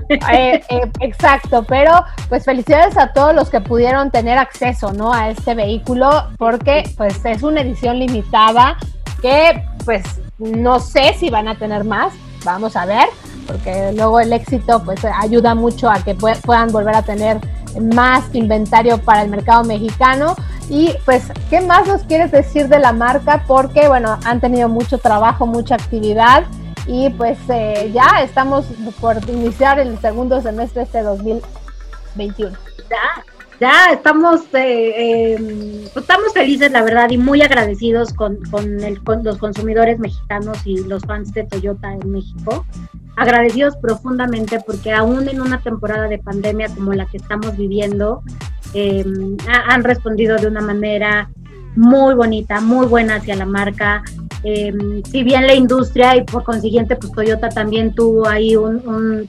eh, 0.09 0.63
eh, 0.69 0.91
exacto, 0.99 1.63
pero 1.63 1.91
pues 2.29 2.45
felicidades 2.45 2.97
a 2.97 3.11
todos 3.13 3.33
los 3.33 3.49
que 3.49 3.61
pudieron 3.61 4.11
tener 4.11 4.37
acceso, 4.37 4.93
¿no? 4.93 5.11
A 5.11 5.29
este 5.29 5.55
vehículo, 5.55 6.27
porque 6.37 6.83
pues 6.97 7.23
es 7.25 7.43
una 7.43 7.61
edición 7.61 7.99
limitada 7.99 8.77
que 9.21 9.63
pues 9.83 10.03
no 10.37 10.79
sé 10.79 11.15
si 11.17 11.29
van 11.29 11.47
a 11.47 11.55
tener 11.55 11.83
más, 11.83 12.13
vamos 12.43 12.75
a 12.75 12.85
ver, 12.85 13.07
porque 13.47 13.93
luego 13.93 14.19
el 14.19 14.33
éxito 14.33 14.83
pues 14.83 15.03
ayuda 15.05 15.55
mucho 15.55 15.89
a 15.89 16.03
que 16.03 16.13
puedan 16.13 16.71
volver 16.71 16.95
a 16.95 17.01
tener 17.01 17.39
más 17.81 18.23
inventario 18.33 18.97
para 18.99 19.23
el 19.23 19.29
mercado 19.29 19.63
mexicano. 19.63 20.35
Y 20.69 20.93
pues, 21.05 21.31
¿qué 21.49 21.61
más 21.61 21.87
nos 21.87 22.03
quieres 22.03 22.31
decir 22.31 22.67
de 22.69 22.79
la 22.79 22.91
marca? 22.91 23.43
Porque, 23.45 23.87
bueno, 23.87 24.17
han 24.25 24.41
tenido 24.41 24.67
mucho 24.67 24.97
trabajo, 24.97 25.45
mucha 25.45 25.75
actividad 25.75 26.45
y 26.87 27.09
pues 27.11 27.37
eh, 27.49 27.91
ya 27.93 28.21
estamos 28.23 28.65
por 28.99 29.17
iniciar 29.29 29.79
el 29.79 29.97
segundo 29.99 30.41
semestre 30.41 30.83
este 30.83 31.01
2021. 31.01 32.55
Ya, 32.89 33.25
ya 33.59 33.93
estamos, 33.93 34.41
eh, 34.53 35.35
pues, 35.93 36.03
estamos 36.03 36.33
felices, 36.33 36.71
la 36.71 36.83
verdad, 36.83 37.09
y 37.09 37.17
muy 37.17 37.41
agradecidos 37.41 38.13
con, 38.13 38.37
con, 38.51 38.81
el, 38.83 39.01
con 39.03 39.23
los 39.23 39.37
consumidores 39.37 39.97
mexicanos 39.97 40.59
y 40.65 40.83
los 40.83 41.03
fans 41.03 41.33
de 41.33 41.45
Toyota 41.45 41.93
en 41.93 42.11
México. 42.11 42.65
Agradecidos 43.17 43.77
profundamente 43.77 44.59
porque 44.59 44.91
aún 44.91 45.27
en 45.29 45.41
una 45.41 45.61
temporada 45.61 46.07
de 46.07 46.19
pandemia 46.19 46.67
como 46.69 46.93
la 46.93 47.05
que 47.05 47.17
estamos 47.17 47.55
viviendo, 47.57 48.21
em, 48.73 49.37
han 49.47 49.83
respondido 49.83 50.37
de 50.37 50.47
una 50.47 50.61
manera 50.61 51.29
muy 51.75 52.15
bonita, 52.15 52.61
muy 52.61 52.87
buena 52.87 53.15
hacia 53.15 53.35
la 53.35 53.45
marca. 53.45 54.03
Em, 54.43 55.03
si 55.03 55.23
bien 55.23 55.47
la 55.47 55.55
industria 55.55 56.15
y 56.15 56.23
por 56.23 56.43
consiguiente 56.43 56.95
pues 56.95 57.11
Toyota 57.11 57.49
también 57.49 57.95
tuvo 57.95 58.27
ahí 58.27 58.55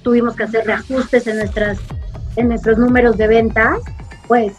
tuvimos 0.03 0.37
que 0.37 0.45
hacer 0.45 0.67
reajustes 0.67 1.27
en 1.27 1.39
nuestras 1.39 1.79
en 2.37 2.49
nuestros 2.49 2.77
números 2.77 3.17
de 3.17 3.27
ventas, 3.29 3.79
pues 4.29 4.53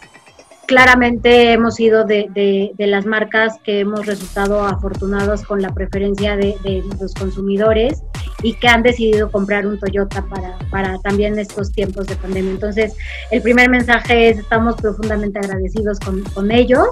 claramente 0.66 1.52
hemos 1.52 1.76
sido 1.76 2.04
de, 2.04 2.72
las 2.76 3.06
marcas 3.06 3.54
que 3.64 3.80
hemos 3.80 4.04
resultado 4.04 4.64
afortunados 4.64 5.42
con 5.42 5.62
la 5.62 5.72
preferencia 5.72 6.36
de, 6.36 6.82
los 7.00 7.14
consumidores 7.14 8.02
y 8.42 8.54
que 8.54 8.68
han 8.68 8.82
decidido 8.82 9.30
comprar 9.30 9.66
un 9.66 9.78
Toyota 9.78 10.24
para, 10.26 10.58
para 10.70 10.98
también 10.98 11.38
estos 11.38 11.72
tiempos 11.72 12.06
de 12.08 12.16
pandemia. 12.16 12.50
Entonces, 12.50 12.94
el 13.30 13.40
primer 13.42 13.70
mensaje 13.70 14.30
es, 14.30 14.38
estamos 14.38 14.74
profundamente 14.76 15.38
agradecidos 15.38 15.98
con 16.00 16.50
ellos 16.50 16.88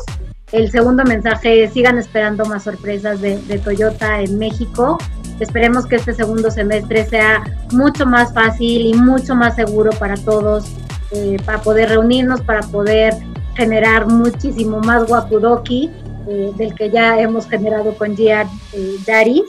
el 0.53 0.71
segundo 0.71 1.05
mensaje 1.05 1.65
es 1.65 1.73
sigan 1.73 1.99
esperando 1.99 2.45
más 2.45 2.65
sorpresas 2.65 3.21
de, 3.21 3.37
Toyota 3.65 4.21
en 4.21 4.39
México. 4.39 4.99
Esperemos 5.41 5.87
que 5.87 5.97
este 5.97 6.15
segundo 6.15 6.51
semestre 6.51 7.05
sea 7.05 7.43
mucho 7.73 8.07
más 8.07 8.33
fácil 8.33 8.87
y 8.87 8.95
mucho 8.95 9.35
más 9.35 9.57
seguro 9.57 9.91
para 9.99 10.15
todos, 10.17 10.73
eh, 11.11 11.37
para 11.45 11.61
poder 11.61 11.91
reunirnos, 11.91 12.41
para 12.43 12.61
poder 12.63 13.15
generar 13.55 14.07
muchísimo 14.07 14.81
más 14.81 15.09
Wakudoki 15.11 15.91
eh, 16.29 16.53
del 16.57 16.75
que 16.75 16.91
ya 16.91 17.19
hemos 17.21 17.49
generado 17.49 17.95
con 17.95 18.17
Gia 18.17 18.49
eh, 18.73 19.43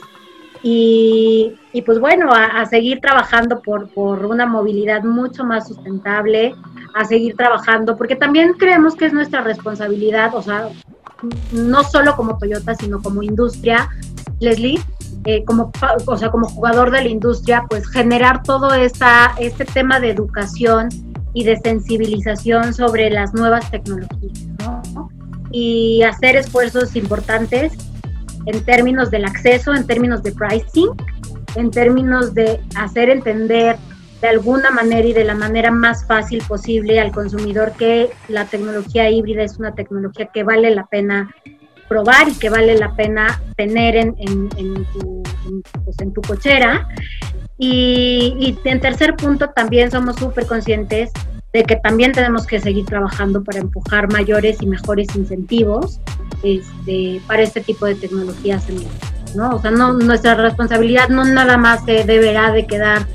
Y, 0.62 1.82
pues 1.86 2.00
bueno, 2.00 2.30
a, 2.32 2.66
seguir 2.66 3.00
trabajando 3.00 3.60
por, 3.60 3.88
una 3.96 4.46
movilidad 4.46 5.04
mucho 5.04 5.44
más 5.44 5.68
sustentable, 5.68 6.54
a 6.98 7.04
seguir 7.04 7.36
trabajando, 7.36 7.96
porque 7.96 8.16
también 8.16 8.54
creemos 8.54 8.96
que 8.96 9.06
es 9.06 9.12
nuestra 9.12 9.40
responsabilidad, 9.42 10.34
o 10.34 10.42
sea, 10.42 10.68
no 11.52 11.84
solo 11.84 12.16
como 12.16 12.38
Toyota, 12.38 12.74
sino 12.74 13.00
como 13.00 13.22
industria, 13.22 13.88
Leslie, 14.40 14.80
eh, 15.24 15.44
como, 15.44 15.70
o 16.06 16.16
sea, 16.16 16.30
como 16.30 16.48
jugador 16.48 16.90
de 16.90 17.02
la 17.02 17.08
industria, 17.08 17.64
pues 17.70 17.86
generar 17.88 18.42
todo 18.42 18.74
esta, 18.74 19.32
este 19.38 19.64
tema 19.64 20.00
de 20.00 20.10
educación 20.10 20.88
y 21.34 21.44
de 21.44 21.56
sensibilización 21.58 22.74
sobre 22.74 23.10
las 23.10 23.32
nuevas 23.32 23.70
tecnologías, 23.70 24.46
¿no? 24.58 25.08
Y 25.52 26.02
hacer 26.02 26.34
esfuerzos 26.34 26.96
importantes 26.96 27.74
en 28.46 28.64
términos 28.64 29.10
del 29.12 29.24
acceso, 29.24 29.72
en 29.72 29.86
términos 29.86 30.24
de 30.24 30.32
pricing, 30.32 30.90
en 31.54 31.70
términos 31.70 32.34
de 32.34 32.60
hacer 32.74 33.08
entender 33.08 33.76
de 34.20 34.28
alguna 34.28 34.70
manera 34.70 35.06
y 35.06 35.12
de 35.12 35.24
la 35.24 35.34
manera 35.34 35.70
más 35.70 36.06
fácil 36.06 36.42
posible 36.46 37.00
al 37.00 37.12
consumidor 37.12 37.72
que 37.72 38.10
la 38.28 38.44
tecnología 38.46 39.10
híbrida 39.10 39.44
es 39.44 39.58
una 39.58 39.74
tecnología 39.74 40.26
que 40.32 40.42
vale 40.42 40.70
la 40.74 40.86
pena 40.86 41.34
probar 41.88 42.28
y 42.28 42.34
que 42.34 42.50
vale 42.50 42.76
la 42.76 42.94
pena 42.94 43.40
tener 43.56 43.96
en, 43.96 44.14
en, 44.18 44.84
tu, 44.92 45.22
pues, 45.84 45.98
en 46.00 46.12
tu, 46.12 46.20
cochera. 46.20 46.86
Y, 47.56 48.36
y, 48.38 48.68
en 48.68 48.80
tercer 48.80 49.16
punto, 49.16 49.50
también 49.50 49.90
somos 49.90 50.16
súper 50.16 50.46
conscientes 50.46 51.10
de 51.52 51.64
que 51.64 51.76
también 51.76 52.12
tenemos 52.12 52.46
que 52.46 52.60
seguir 52.60 52.84
trabajando 52.84 53.42
para 53.42 53.60
empujar 53.60 54.12
mayores 54.12 54.58
y 54.60 54.66
mejores 54.66 55.08
incentivos 55.16 55.98
este, 56.42 57.20
para 57.26 57.42
este 57.42 57.62
tipo 57.62 57.86
de 57.86 57.94
tecnologías 57.94 58.68
en 58.68 58.84
¿no? 59.34 59.50
O 59.50 59.60
sea, 59.60 59.70
no, 59.70 59.92
nuestra 59.92 60.34
responsabilidad 60.34 61.08
no 61.08 61.24
nada 61.24 61.56
más 61.56 61.84
se 61.84 62.04
deberá 62.04 62.52
de 62.52 62.66
quedar 62.66 63.06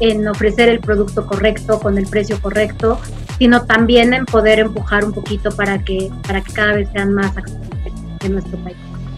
en 0.00 0.26
ofrecer 0.28 0.68
el 0.68 0.80
producto 0.80 1.26
correcto 1.26 1.80
con 1.80 1.98
el 1.98 2.06
precio 2.06 2.40
correcto, 2.40 2.98
sino 3.38 3.64
también 3.64 4.14
en 4.14 4.26
poder 4.26 4.58
empujar 4.58 5.04
un 5.04 5.12
poquito 5.12 5.50
para 5.50 5.78
que, 5.78 6.10
para 6.26 6.40
que 6.40 6.52
cada 6.52 6.74
vez 6.74 6.88
sean 6.92 7.14
más 7.14 7.36
accesibles 7.36 7.92
en 8.24 8.32
nuestro 8.32 8.58
país. 8.58 8.76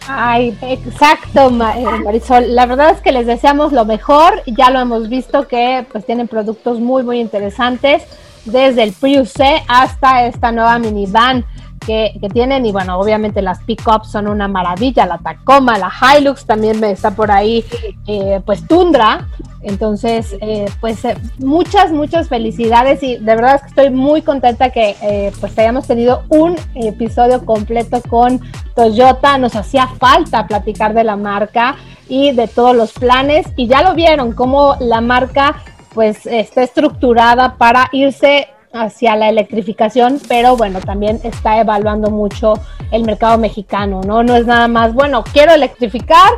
Ay, 0.08 0.56
exacto, 0.62 1.48
eh, 1.48 1.84
Marisol. 2.04 2.54
La 2.54 2.66
verdad 2.66 2.90
es 2.90 3.00
que 3.00 3.12
les 3.12 3.26
deseamos 3.26 3.72
lo 3.72 3.84
mejor. 3.84 4.42
Ya 4.46 4.70
lo 4.70 4.80
hemos 4.80 5.08
visto 5.08 5.46
que 5.46 5.86
pues 5.92 6.04
tienen 6.04 6.26
productos 6.26 6.80
muy, 6.80 7.02
muy 7.02 7.20
interesantes, 7.20 8.02
desde 8.44 8.82
el 8.82 8.92
Prius 8.92 9.30
C 9.30 9.62
hasta 9.68 10.26
esta 10.26 10.50
nueva 10.50 10.78
minivan 10.78 11.44
que, 11.90 12.29
tienen 12.33 12.64
y 12.66 12.70
bueno, 12.70 12.98
obviamente 13.00 13.42
las 13.42 13.59
pickups 13.64 14.12
son 14.12 14.29
una 14.29 14.46
maravilla, 14.46 15.07
la 15.07 15.18
Tacoma, 15.18 15.76
la 15.76 15.90
Hilux 15.90 16.46
también 16.46 16.83
está 16.85 17.11
por 17.11 17.33
ahí, 17.33 17.64
eh, 18.07 18.40
pues 18.46 18.64
Tundra, 18.68 19.26
entonces 19.62 20.37
eh, 20.40 20.66
pues 20.81 21.05
eh, 21.05 21.16
muchas, 21.38 21.90
muchas 21.90 22.29
felicidades 22.29 23.03
y 23.03 23.16
de 23.16 23.35
verdad 23.35 23.61
que 23.61 23.66
estoy 23.66 23.90
muy 23.90 24.22
contenta 24.22 24.70
que 24.70 25.33
pues 25.40 25.59
hayamos 25.59 25.88
tenido 25.88 26.22
un 26.29 26.57
episodio 26.76 27.44
completo 27.44 28.00
con 28.09 28.40
Toyota, 28.76 29.37
nos 29.38 29.57
hacía 29.57 29.88
falta 29.88 30.46
platicar 30.46 30.94
de 30.94 31.03
la 31.03 31.16
marca 31.16 31.74
y 32.09 32.31
de 32.31 32.46
todos 32.46 32.76
los 32.76 32.92
planes 32.92 33.48
y 33.57 33.66
ya 33.66 33.83
lo 33.83 33.94
vieron, 33.94 34.33
cómo 34.33 34.76
la 34.79 35.00
marca 35.00 35.57
pues 35.92 36.24
está 36.26 36.62
estructurada 36.62 37.57
para 37.57 37.88
irse 37.90 38.46
hacia 38.72 39.16
la 39.16 39.28
electrificación, 39.28 40.20
pero 40.28 40.56
bueno, 40.56 40.80
también 40.80 41.20
está 41.24 41.61
evaluando 41.61 42.11
mucho 42.11 42.54
el 42.90 43.04
mercado 43.04 43.38
mexicano, 43.38 44.00
¿no? 44.04 44.22
No 44.22 44.37
es 44.37 44.46
nada 44.46 44.68
más, 44.68 44.94
bueno, 44.94 45.24
quiero 45.33 45.52
electrificar 45.52 46.30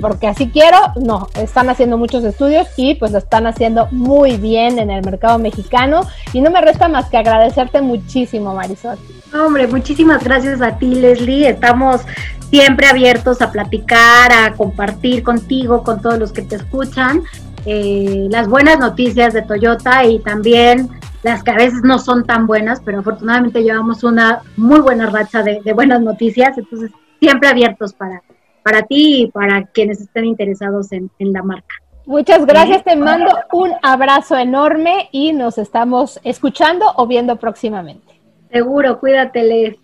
porque 0.00 0.26
así 0.26 0.48
quiero, 0.48 0.78
no, 0.96 1.28
están 1.40 1.70
haciendo 1.70 1.96
muchos 1.96 2.24
estudios 2.24 2.66
y 2.76 2.94
pues 2.94 3.12
lo 3.12 3.18
están 3.18 3.46
haciendo 3.46 3.88
muy 3.90 4.36
bien 4.36 4.78
en 4.78 4.90
el 4.90 5.04
mercado 5.04 5.38
mexicano 5.38 6.02
y 6.32 6.40
no 6.40 6.50
me 6.50 6.60
resta 6.60 6.88
más 6.88 7.08
que 7.08 7.16
agradecerte 7.16 7.80
muchísimo, 7.80 8.54
Marisol. 8.54 8.98
Hombre, 9.32 9.66
muchísimas 9.66 10.22
gracias 10.22 10.60
a 10.62 10.76
ti, 10.78 10.94
Leslie. 10.94 11.48
Estamos 11.48 12.02
siempre 12.50 12.86
abiertos 12.86 13.40
a 13.40 13.50
platicar, 13.50 14.32
a 14.32 14.52
compartir 14.54 15.22
contigo, 15.22 15.82
con 15.82 16.00
todos 16.00 16.18
los 16.18 16.32
que 16.32 16.42
te 16.42 16.56
escuchan, 16.56 17.22
eh, 17.66 18.26
las 18.30 18.48
buenas 18.48 18.78
noticias 18.78 19.32
de 19.32 19.42
Toyota 19.42 20.04
y 20.04 20.18
también 20.18 20.90
las 21.24 21.42
que 21.42 21.50
a 21.50 21.56
veces 21.56 21.82
no 21.82 21.98
son 21.98 22.24
tan 22.24 22.46
buenas, 22.46 22.82
pero 22.84 23.00
afortunadamente 23.00 23.62
llevamos 23.62 24.04
una 24.04 24.42
muy 24.56 24.80
buena 24.80 25.08
racha 25.08 25.42
de, 25.42 25.60
buenas 25.72 26.02
noticias, 26.02 26.56
entonces 26.58 26.90
siempre 27.18 27.48
abiertos 27.48 27.94
para, 27.94 28.22
para 28.62 28.82
ti 28.82 29.22
y 29.22 29.30
para 29.30 29.64
quienes 29.64 30.02
estén 30.02 30.26
interesados 30.26 30.92
en, 30.92 31.10
la 31.18 31.42
marca. 31.42 31.76
Muchas 32.04 32.44
gracias, 32.44 32.84
te 32.84 32.94
mando 32.94 33.30
un 33.52 33.72
abrazo 33.82 34.36
enorme 34.36 35.08
y 35.12 35.32
nos 35.32 35.56
estamos 35.56 36.20
escuchando 36.24 36.92
o 36.96 37.06
viendo 37.06 37.36
próximamente. 37.36 38.20
Seguro, 38.52 39.00
cuídate, 39.00 39.78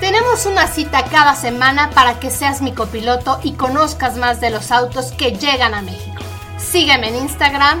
Tenemos 0.00 0.44
una 0.44 0.66
cita 0.66 1.04
cada 1.04 1.36
semana 1.36 1.90
para 1.94 2.18
que 2.18 2.30
seas 2.30 2.60
mi 2.60 2.72
copiloto 2.72 3.38
y 3.44 3.52
conozcas 3.52 4.18
más 4.18 4.40
de 4.40 4.50
los 4.50 4.72
autos 4.72 5.12
que 5.12 5.30
llegan 5.30 5.72
a 5.72 5.82
México. 5.82 6.20
Sígueme 6.56 7.10
en 7.10 7.16
Instagram, 7.22 7.80